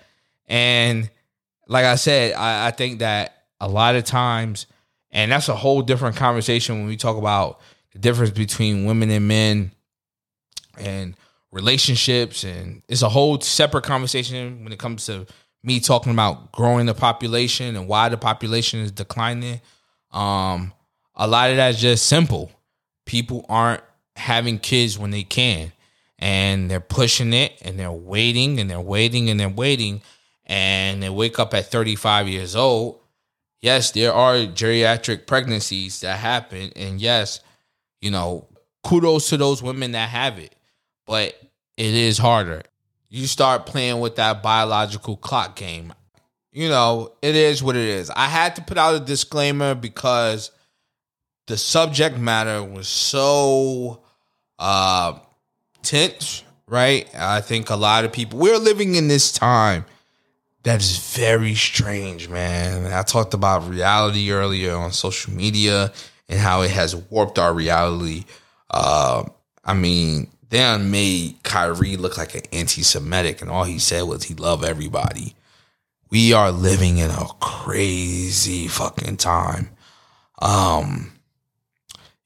And 0.47 1.11
like 1.67 1.85
I 1.85 1.97
said, 1.97 2.35
I, 2.35 2.69
I 2.69 2.71
think 2.71 3.01
that 3.01 3.45
a 3.61 3.69
lot 3.69 3.97
of 3.97 4.05
times, 4.05 4.67
and 5.11 5.33
that's 5.33 5.49
a 5.49 5.57
whole 5.57 5.83
different 5.83 6.17
conversation 6.17 6.79
when 6.79 6.87
we 6.87 6.97
talk 6.97 7.17
about 7.17 7.61
the 7.93 7.99
difference 7.99 8.31
between 8.31 8.85
women 8.85 9.11
and 9.11 9.27
men 9.27 9.73
and 10.79 11.17
relationships 11.53 12.45
and 12.45 12.83
it's 12.89 13.03
a 13.03 13.09
whole 13.09 13.41
separate 13.41 13.83
conversation 13.83 14.63
when 14.63 14.73
it 14.73 14.79
comes 14.79 15.07
to 15.07 15.27
me 15.63 15.81
talking 15.81 16.13
about 16.13 16.53
growing 16.53 16.87
the 16.87 16.95
population 16.95 17.77
and 17.77 17.89
why 17.89 18.09
the 18.09 18.17
population 18.17 18.81
is 18.81 18.93
declining. 18.93 19.61
Um, 20.13 20.73
a 21.15 21.27
lot 21.27 21.51
of 21.51 21.57
that's 21.57 21.81
just 21.81 22.07
simple. 22.07 22.51
People 23.05 23.45
aren't 23.49 23.83
having 24.21 24.59
kids 24.59 24.99
when 24.99 25.11
they 25.11 25.23
can, 25.23 25.73
and 26.19 26.71
they're 26.71 26.81
pushing 26.81 27.33
it, 27.33 27.53
and 27.63 27.79
they're 27.79 27.91
waiting, 27.91 28.61
and 28.61 28.71
they're 28.71 28.81
waiting, 28.81 29.31
and 29.31 29.41
they're 29.41 29.49
waiting, 29.49 30.03
and 30.47 31.03
they 31.03 31.11
wake 31.11 31.39
up 31.39 31.55
at 31.55 31.71
35 31.71 32.29
years 32.29 32.55
old. 32.55 33.01
Yes, 33.61 33.91
there 33.91 34.13
are 34.13 34.35
geriatric 34.35 35.27
pregnancies 35.27 36.01
that 36.01 36.19
happen, 36.19 36.73
and 36.77 37.01
yes, 37.01 37.41
you 38.01 38.11
know, 38.11 38.47
kudos 38.83 39.29
to 39.31 39.37
those 39.37 39.63
women 39.63 39.93
that 39.93 40.09
have 40.09 40.39
it, 40.39 40.55
but 41.07 41.39
it 41.77 41.95
is 41.95 42.19
harder 42.19 42.63
you 43.11 43.27
start 43.27 43.67
playing 43.67 44.01
with 44.01 44.17
that 44.17 44.43
biological 44.43 45.17
clock 45.17 45.57
game. 45.57 45.93
You 46.53 46.69
know, 46.69 47.13
it 47.21 47.35
is 47.35 47.63
what 47.63 47.77
it 47.77 47.87
is. 47.87 48.11
I 48.11 48.27
had 48.27 48.57
to 48.57 48.63
put 48.63 48.79
out 48.79 48.95
a 48.95 49.05
disclaimer 49.05 49.75
because 49.75 50.53
the 51.49 51.57
subject 51.57 52.17
matter 52.17 52.63
was 52.63 52.89
so 52.89 54.03
uh 54.61 55.19
tense, 55.83 56.45
right? 56.69 57.09
I 57.17 57.41
think 57.41 57.71
a 57.71 57.77
lot 57.77 58.05
of 58.05 58.13
people 58.13 58.39
we're 58.39 58.59
living 58.59 58.95
in 58.95 59.09
this 59.09 59.33
time 59.33 59.85
that 60.63 60.81
is 60.81 61.15
very 61.17 61.55
strange, 61.55 62.29
man. 62.29 62.93
I 62.93 63.03
talked 63.03 63.35
about 63.35 63.69
reality 63.69 64.31
earlier 64.31 64.77
on 64.77 64.93
social 64.93 65.33
media 65.33 65.93
and 66.29 66.39
how 66.39 66.63
it 66.63 66.71
has 66.71 66.95
warped 66.95 67.39
our 67.39 67.55
reality. 67.55 68.25
Uh, 68.71 69.25
I 69.65 69.75
mean, 69.75 70.29
they 70.51 70.77
made 70.79 71.43
Kyrie 71.43 71.97
look 71.97 72.19
like 72.19 72.35
an 72.35 72.43
anti-Semitic, 72.53 73.41
and 73.41 73.51
all 73.51 73.65
he 73.65 73.79
said 73.79 74.03
was 74.03 74.25
he 74.25 74.35
loved 74.35 74.65
everybody. 74.65 75.35
We 76.11 76.33
are 76.33 76.51
living 76.51 76.99
in 76.99 77.11
a 77.11 77.27
crazy 77.41 78.69
fucking 78.69 79.17
time. 79.17 79.71
Um, 80.43 81.13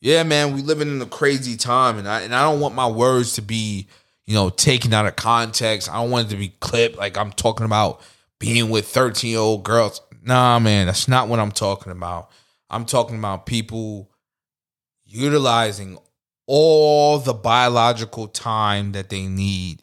yeah, 0.05 0.23
man, 0.23 0.53
we 0.53 0.61
living 0.61 0.89
in 0.89 1.01
a 1.01 1.07
crazy 1.07 1.57
time, 1.57 1.97
and 1.97 2.07
I 2.07 2.21
and 2.21 2.35
I 2.35 2.43
don't 2.43 2.61
want 2.61 2.75
my 2.75 2.87
words 2.87 3.33
to 3.37 3.43
be, 3.43 3.89
you 4.27 4.35
know, 4.35 4.51
taken 4.51 4.93
out 4.93 5.07
of 5.07 5.17
context. 5.17 5.91
I 5.91 5.95
don't 5.95 6.11
want 6.11 6.27
it 6.27 6.31
to 6.33 6.37
be 6.37 6.53
clipped 6.61 6.99
like 6.99 7.17
I'm 7.17 7.33
talking 7.33 7.65
about 7.65 8.03
being 8.39 8.69
with 8.69 8.87
13 8.87 9.31
year 9.31 9.39
old 9.39 9.65
girls. 9.65 10.03
Nah, 10.23 10.59
man, 10.59 10.85
that's 10.85 11.09
not 11.09 11.29
what 11.29 11.41
I'm 11.41 11.53
talking 11.53 11.91
about. 11.91 12.29
I'm 12.69 12.85
talking 12.85 13.19
about 13.19 13.47
people 13.47 14.11
utilizing 15.07 15.97
all 16.47 17.19
the 17.19 17.33
biological 17.33 18.29
time 18.29 18.93
that 18.93 19.09
they 19.09 19.27
need 19.27 19.81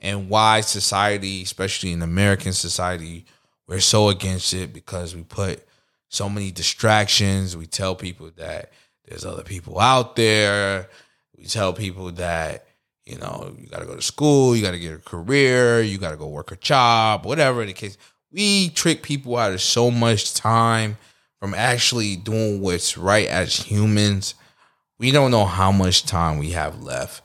and 0.00 0.28
why 0.28 0.60
society, 0.60 1.40
especially 1.40 1.92
in 1.92 2.02
American 2.02 2.52
society, 2.52 3.24
we're 3.66 3.80
so 3.80 4.10
against 4.10 4.52
it 4.52 4.74
because 4.74 5.16
we 5.16 5.22
put 5.22 5.66
so 6.10 6.28
many 6.28 6.50
distractions. 6.50 7.56
We 7.56 7.66
tell 7.66 7.94
people 7.94 8.30
that 8.36 8.70
there's 9.06 9.24
other 9.24 9.42
people 9.42 9.78
out 9.78 10.16
there. 10.16 10.88
We 11.36 11.44
tell 11.44 11.72
people 11.72 12.10
that, 12.12 12.66
you 13.04 13.18
know, 13.18 13.54
you 13.58 13.66
got 13.66 13.80
to 13.80 13.86
go 13.86 13.96
to 13.96 14.02
school, 14.02 14.54
you 14.54 14.62
got 14.62 14.72
to 14.72 14.78
get 14.78 14.94
a 14.94 14.98
career, 14.98 15.82
you 15.82 15.98
got 15.98 16.12
to 16.12 16.16
go 16.16 16.28
work 16.28 16.52
a 16.52 16.56
job, 16.56 17.26
whatever 17.26 17.64
the 17.64 17.72
case. 17.72 17.98
We 18.30 18.70
trick 18.70 19.02
people 19.02 19.36
out 19.36 19.52
of 19.52 19.60
so 19.60 19.90
much 19.90 20.34
time 20.34 20.96
from 21.40 21.54
actually 21.54 22.16
doing 22.16 22.60
what's 22.60 22.96
right 22.96 23.26
as 23.26 23.56
humans 23.56 24.34
we 25.02 25.10
don't 25.10 25.32
know 25.32 25.46
how 25.46 25.72
much 25.72 26.04
time 26.04 26.38
we 26.38 26.52
have 26.52 26.80
left. 26.80 27.24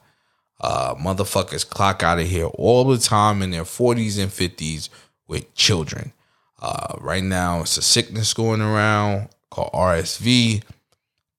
Uh, 0.59 0.95
motherfuckers 0.95 1.69
clock 1.69 2.01
out 2.01 2.17
of 2.17 2.25
here 2.25 2.47
all 2.47 2.83
the 2.85 2.97
time 2.97 3.43
in 3.43 3.51
their 3.51 3.65
40s 3.65 4.19
and 4.19 4.31
50s 4.31 4.89
with 5.27 5.53
children. 5.53 6.11
Uh, 6.59 6.95
right 6.99 7.23
now, 7.23 7.61
it's 7.61 7.77
a 7.77 7.83
sickness 7.83 8.33
going 8.33 8.61
around 8.61 9.29
called 9.51 9.71
RSV. 9.73 10.63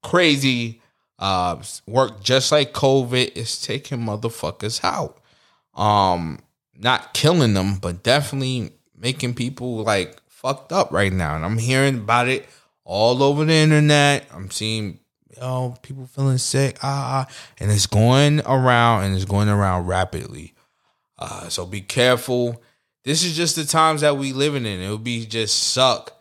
Crazy. 0.03 0.81
Uh, 1.19 1.61
work 1.87 2.23
just 2.23 2.53
like 2.53 2.73
COVID 2.73 3.37
is 3.37 3.61
taking 3.61 3.99
motherfuckers 3.99 4.83
out. 4.85 5.19
Um, 5.75 6.39
not 6.77 7.13
killing 7.15 7.55
them, 7.55 7.77
but 7.77 8.03
definitely 8.03 8.71
making 8.97 9.35
people 9.35 9.83
like 9.83 10.21
fucked 10.29 10.73
up 10.73 10.93
right 10.93 11.13
now. 11.13 11.35
And 11.37 11.45
I'm 11.45 11.59
hearing 11.59 11.99
about 11.99 12.29
it 12.29 12.49
all 12.85 13.23
over 13.23 13.45
the 13.45 13.53
internet. 13.53 14.27
I'm 14.33 14.51
seeing 14.51 15.01
oh, 15.41 15.75
people 15.83 16.07
feeling 16.07 16.39
sick, 16.39 16.79
ah, 16.83 17.27
ah, 17.27 17.35
and 17.59 17.71
it's 17.71 17.87
going 17.87 18.41
around 18.47 19.05
and 19.05 19.15
it's 19.15 19.25
going 19.25 19.49
around 19.49 19.87
rapidly. 19.87 20.55
Uh, 21.19 21.49
so 21.49 21.67
be 21.67 21.81
careful. 21.81 22.63
This 23.05 23.25
is 23.25 23.37
just 23.37 23.57
the 23.57 23.65
times 23.65 24.03
that 24.03 24.17
we 24.17 24.33
living 24.33 24.67
in. 24.67 24.81
It 24.81 24.91
would 24.91 25.05
be 25.05 25.27
just 25.27 25.59
suck 25.59 26.13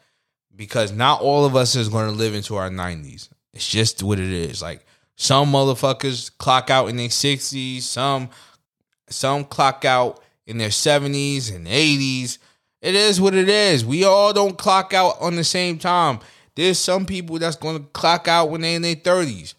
because 0.55 0.91
not 0.91 1.21
all 1.21 1.45
of 1.45 1.55
us 1.55 1.75
is 1.75 1.89
going 1.89 2.09
to 2.09 2.15
live 2.15 2.33
into 2.33 2.55
our 2.55 2.69
90s. 2.69 3.29
It's 3.57 3.67
just 3.67 4.03
what 4.03 4.19
it 4.19 4.31
is. 4.31 4.61
Like 4.61 4.85
some 5.15 5.51
motherfuckers 5.51 6.29
clock 6.37 6.69
out 6.69 6.89
in 6.89 6.95
their 6.95 7.07
60s, 7.07 7.81
some 7.81 8.29
some 9.09 9.45
clock 9.45 9.83
out 9.83 10.21
in 10.45 10.59
their 10.59 10.69
70s 10.69 11.53
and 11.53 11.65
80s. 11.65 12.37
It 12.83 12.93
is 12.93 13.19
what 13.19 13.33
it 13.33 13.49
is. 13.49 13.83
We 13.83 14.03
all 14.03 14.31
don't 14.31 14.59
clock 14.59 14.93
out 14.93 15.15
on 15.19 15.35
the 15.35 15.43
same 15.43 15.79
time. 15.79 16.19
There's 16.53 16.77
some 16.77 17.07
people 17.07 17.39
that's 17.39 17.55
to 17.55 17.79
clock 17.93 18.27
out 18.27 18.51
when 18.51 18.61
they're 18.61 18.75
in 18.75 18.83
their 18.83 18.95
30s. 18.95 19.55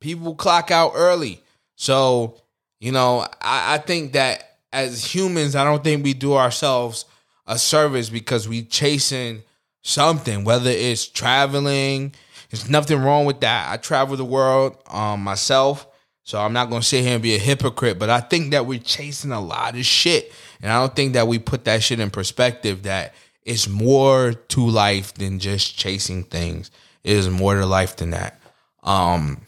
People 0.00 0.34
clock 0.34 0.70
out 0.70 0.92
early. 0.94 1.42
So, 1.76 2.42
you 2.78 2.92
know, 2.92 3.26
I, 3.40 3.76
I 3.76 3.78
think 3.78 4.12
that 4.12 4.58
as 4.70 5.02
humans, 5.14 5.56
I 5.56 5.64
don't 5.64 5.82
think 5.82 6.04
we 6.04 6.12
do 6.12 6.34
ourselves 6.34 7.06
a 7.46 7.58
service 7.58 8.10
because 8.10 8.46
we 8.46 8.64
chasing 8.64 9.44
something, 9.80 10.44
whether 10.44 10.68
it's 10.68 11.08
traveling. 11.08 12.12
There's 12.50 12.68
nothing 12.68 13.00
wrong 13.00 13.24
with 13.26 13.40
that. 13.40 13.70
I 13.70 13.76
travel 13.76 14.16
the 14.16 14.24
world 14.24 14.76
um, 14.88 15.22
myself. 15.22 15.86
So 16.28 16.38
I'm 16.38 16.52
not 16.52 16.68
gonna 16.68 16.82
sit 16.82 17.04
here 17.04 17.14
and 17.14 17.22
be 17.22 17.34
a 17.34 17.38
hypocrite, 17.38 17.98
but 17.98 18.10
I 18.10 18.20
think 18.20 18.50
that 18.50 18.66
we're 18.66 18.78
chasing 18.78 19.32
a 19.32 19.40
lot 19.40 19.74
of 19.74 19.84
shit. 19.86 20.30
And 20.60 20.70
I 20.70 20.78
don't 20.78 20.94
think 20.94 21.14
that 21.14 21.26
we 21.26 21.38
put 21.38 21.64
that 21.64 21.82
shit 21.82 22.00
in 22.00 22.10
perspective 22.10 22.82
that 22.82 23.14
it's 23.44 23.66
more 23.66 24.34
to 24.34 24.68
life 24.68 25.14
than 25.14 25.38
just 25.38 25.78
chasing 25.78 26.24
things. 26.24 26.70
It 27.02 27.16
is 27.16 27.30
more 27.30 27.54
to 27.54 27.64
life 27.64 27.96
than 27.96 28.10
that. 28.10 28.38
Um 28.82 29.40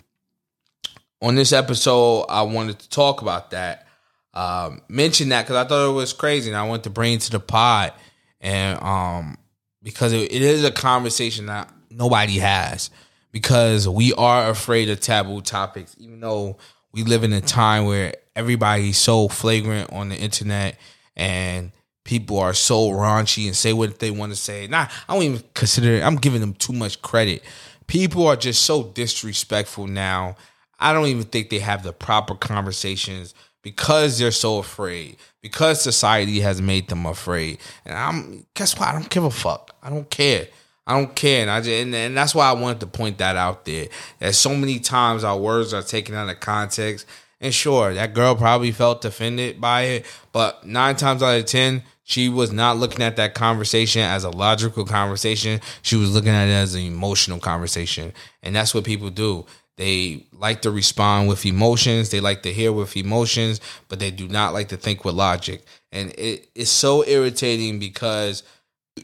on 1.20 1.34
this 1.34 1.52
episode, 1.52 2.24
I 2.30 2.42
wanted 2.42 2.78
to 2.78 2.88
talk 2.88 3.20
about 3.20 3.50
that. 3.50 3.86
Um, 4.32 4.80
mention 4.88 5.28
that 5.30 5.42
because 5.42 5.56
I 5.56 5.68
thought 5.68 5.90
it 5.90 5.92
was 5.92 6.14
crazy 6.14 6.48
and 6.48 6.56
I 6.56 6.66
wanted 6.66 6.84
to 6.84 6.90
bring 6.90 7.12
it 7.12 7.20
to 7.22 7.30
the 7.30 7.40
pod. 7.40 7.92
And 8.40 8.82
um 8.82 9.36
because 9.82 10.14
it, 10.14 10.32
it 10.32 10.40
is 10.40 10.64
a 10.64 10.70
conversation 10.70 11.44
that 11.46 11.70
nobody 11.90 12.38
has 12.38 12.90
because 13.32 13.88
we 13.88 14.12
are 14.14 14.48
afraid 14.48 14.88
of 14.88 15.00
taboo 15.00 15.40
topics, 15.40 15.94
even 15.98 16.20
though 16.20 16.56
we 16.92 17.04
live 17.04 17.24
in 17.24 17.32
a 17.32 17.40
time 17.40 17.84
where 17.84 18.14
everybody's 18.34 18.98
so 18.98 19.28
flagrant 19.28 19.92
on 19.92 20.08
the 20.08 20.16
internet 20.16 20.78
and 21.16 21.72
people 22.04 22.38
are 22.38 22.54
so 22.54 22.90
raunchy 22.90 23.46
and 23.46 23.56
say 23.56 23.72
what 23.72 23.98
they 23.98 24.10
want 24.10 24.32
to 24.32 24.36
say. 24.36 24.66
Nah, 24.66 24.88
I 25.08 25.14
don't 25.14 25.22
even 25.22 25.42
consider 25.54 25.94
it, 25.94 26.02
I'm 26.02 26.16
giving 26.16 26.40
them 26.40 26.54
too 26.54 26.72
much 26.72 27.02
credit. 27.02 27.42
People 27.86 28.26
are 28.26 28.36
just 28.36 28.62
so 28.62 28.84
disrespectful 28.84 29.86
now. 29.86 30.36
I 30.78 30.92
don't 30.92 31.06
even 31.06 31.24
think 31.24 31.50
they 31.50 31.58
have 31.58 31.82
the 31.82 31.92
proper 31.92 32.34
conversations 32.34 33.34
because 33.62 34.18
they're 34.18 34.30
so 34.30 34.58
afraid. 34.58 35.16
Because 35.42 35.82
society 35.82 36.40
has 36.40 36.62
made 36.62 36.88
them 36.88 37.06
afraid. 37.06 37.58
And 37.84 37.96
I'm 37.96 38.46
guess 38.54 38.78
what? 38.78 38.88
I 38.88 38.92
don't 38.92 39.10
give 39.10 39.24
a 39.24 39.30
fuck. 39.30 39.76
I 39.82 39.90
don't 39.90 40.08
care. 40.08 40.48
I 40.90 40.94
don't 40.94 41.14
care, 41.14 41.42
and 41.42 41.50
I 41.52 41.60
just, 41.60 41.70
and, 41.70 41.94
and 41.94 42.16
that's 42.16 42.34
why 42.34 42.48
I 42.48 42.52
wanted 42.52 42.80
to 42.80 42.88
point 42.88 43.18
that 43.18 43.36
out 43.36 43.64
there. 43.64 43.86
That 44.18 44.34
so 44.34 44.56
many 44.56 44.80
times 44.80 45.22
our 45.22 45.38
words 45.38 45.72
are 45.72 45.82
taken 45.82 46.16
out 46.16 46.28
of 46.28 46.40
context, 46.40 47.06
and 47.40 47.54
sure, 47.54 47.94
that 47.94 48.12
girl 48.12 48.34
probably 48.34 48.72
felt 48.72 49.04
offended 49.04 49.60
by 49.60 49.82
it, 49.82 50.06
but 50.32 50.66
nine 50.66 50.96
times 50.96 51.22
out 51.22 51.38
of 51.38 51.44
ten, 51.44 51.84
she 52.02 52.28
was 52.28 52.50
not 52.50 52.76
looking 52.76 53.04
at 53.04 53.14
that 53.16 53.34
conversation 53.34 54.02
as 54.02 54.24
a 54.24 54.30
logical 54.30 54.84
conversation. 54.84 55.60
She 55.82 55.94
was 55.94 56.12
looking 56.12 56.32
at 56.32 56.48
it 56.48 56.54
as 56.54 56.74
an 56.74 56.80
emotional 56.80 57.38
conversation, 57.38 58.12
and 58.42 58.56
that's 58.56 58.74
what 58.74 58.82
people 58.82 59.10
do. 59.10 59.46
They 59.76 60.26
like 60.32 60.62
to 60.62 60.72
respond 60.72 61.28
with 61.28 61.46
emotions. 61.46 62.10
They 62.10 62.18
like 62.18 62.42
to 62.42 62.52
hear 62.52 62.72
with 62.72 62.96
emotions, 62.96 63.60
but 63.88 64.00
they 64.00 64.10
do 64.10 64.26
not 64.26 64.54
like 64.54 64.70
to 64.70 64.76
think 64.76 65.04
with 65.04 65.14
logic. 65.14 65.62
And 65.92 66.10
it 66.18 66.48
is 66.56 66.68
so 66.68 67.06
irritating 67.06 67.78
because 67.78 68.42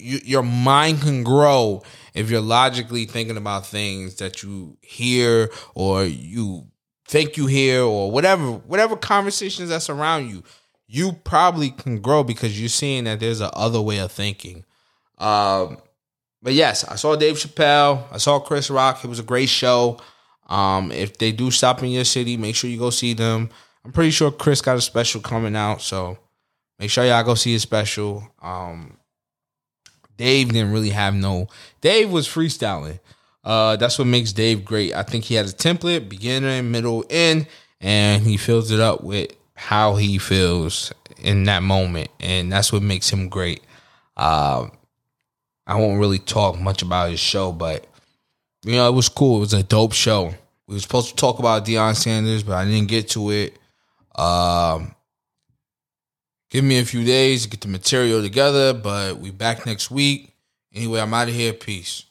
you, 0.00 0.20
your 0.24 0.42
mind 0.42 1.02
can 1.02 1.22
grow 1.24 1.82
if 2.14 2.30
you're 2.30 2.40
logically 2.40 3.04
thinking 3.04 3.36
about 3.36 3.66
things 3.66 4.16
that 4.16 4.42
you 4.42 4.76
hear 4.80 5.50
or 5.74 6.04
you 6.04 6.66
think 7.06 7.36
you 7.36 7.46
hear 7.46 7.82
or 7.82 8.10
whatever 8.10 8.52
whatever 8.52 8.96
conversations 8.96 9.68
that's 9.68 9.88
around 9.88 10.28
you 10.28 10.42
you 10.88 11.12
probably 11.12 11.70
can 11.70 12.00
grow 12.00 12.22
because 12.24 12.58
you're 12.58 12.68
seeing 12.68 13.04
that 13.04 13.20
there's 13.20 13.40
a 13.40 13.50
other 13.52 13.80
way 13.80 13.98
of 13.98 14.12
thinking. 14.12 14.64
Um 15.18 15.78
but 16.42 16.52
yes 16.52 16.84
i 16.84 16.96
saw 16.96 17.16
dave 17.16 17.36
chappelle 17.36 18.04
i 18.12 18.18
saw 18.18 18.38
chris 18.38 18.70
rock 18.70 19.02
it 19.02 19.08
was 19.08 19.18
a 19.18 19.24
great 19.24 19.48
show. 19.48 19.98
Um 20.48 20.92
if 20.92 21.18
they 21.18 21.32
do 21.32 21.50
stop 21.50 21.82
in 21.82 21.90
your 21.90 22.04
city 22.04 22.36
make 22.36 22.54
sure 22.54 22.70
you 22.70 22.78
go 22.78 22.90
see 22.90 23.14
them. 23.14 23.50
I'm 23.84 23.92
pretty 23.92 24.10
sure 24.10 24.30
chris 24.30 24.60
got 24.60 24.76
a 24.76 24.80
special 24.80 25.20
coming 25.20 25.56
out 25.56 25.80
so 25.80 26.18
make 26.78 26.90
sure 26.90 27.04
y'all 27.04 27.24
go 27.24 27.34
see 27.34 27.52
his 27.52 27.62
special. 27.62 28.28
Um 28.42 28.98
Dave 30.16 30.48
didn't 30.52 30.72
really 30.72 30.90
have 30.90 31.14
no. 31.14 31.48
Dave 31.80 32.10
was 32.10 32.28
freestyling. 32.28 33.00
Uh, 33.44 33.76
that's 33.76 33.98
what 33.98 34.08
makes 34.08 34.32
Dave 34.32 34.64
great. 34.64 34.92
I 34.92 35.04
think 35.04 35.24
he 35.24 35.36
has 35.36 35.52
a 35.52 35.56
template, 35.56 36.08
beginner, 36.08 36.62
middle, 36.64 37.04
end, 37.08 37.46
and 37.80 38.22
he 38.24 38.36
fills 38.36 38.72
it 38.72 38.80
up 38.80 39.04
with 39.04 39.32
how 39.54 39.94
he 39.94 40.18
feels 40.18 40.92
in 41.18 41.44
that 41.44 41.62
moment, 41.62 42.10
and 42.18 42.50
that's 42.52 42.72
what 42.72 42.82
makes 42.82 43.08
him 43.08 43.28
great. 43.28 43.62
Uh, 44.16 44.66
I 45.64 45.76
won't 45.76 46.00
really 46.00 46.18
talk 46.18 46.58
much 46.58 46.82
about 46.82 47.10
his 47.10 47.20
show, 47.20 47.52
but 47.52 47.86
you 48.64 48.72
know 48.72 48.88
it 48.88 48.94
was 48.94 49.08
cool. 49.08 49.36
It 49.36 49.40
was 49.40 49.54
a 49.54 49.62
dope 49.62 49.92
show. 49.92 50.34
We 50.66 50.74
were 50.74 50.80
supposed 50.80 51.10
to 51.10 51.14
talk 51.14 51.38
about 51.38 51.64
Deion 51.64 51.94
Sanders, 51.94 52.42
but 52.42 52.54
I 52.54 52.64
didn't 52.64 52.88
get 52.88 53.10
to 53.10 53.30
it. 53.30 53.56
Um, 54.16 54.95
Give 56.50 56.64
me 56.64 56.78
a 56.78 56.84
few 56.84 57.04
days 57.04 57.42
to 57.42 57.50
get 57.50 57.60
the 57.60 57.68
material 57.68 58.22
together, 58.22 58.72
but 58.72 59.18
we 59.18 59.30
back 59.30 59.66
next 59.66 59.90
week. 59.90 60.32
Anyway, 60.74 61.00
I'm 61.00 61.12
out 61.12 61.28
of 61.28 61.34
here. 61.34 61.52
Peace. 61.52 62.05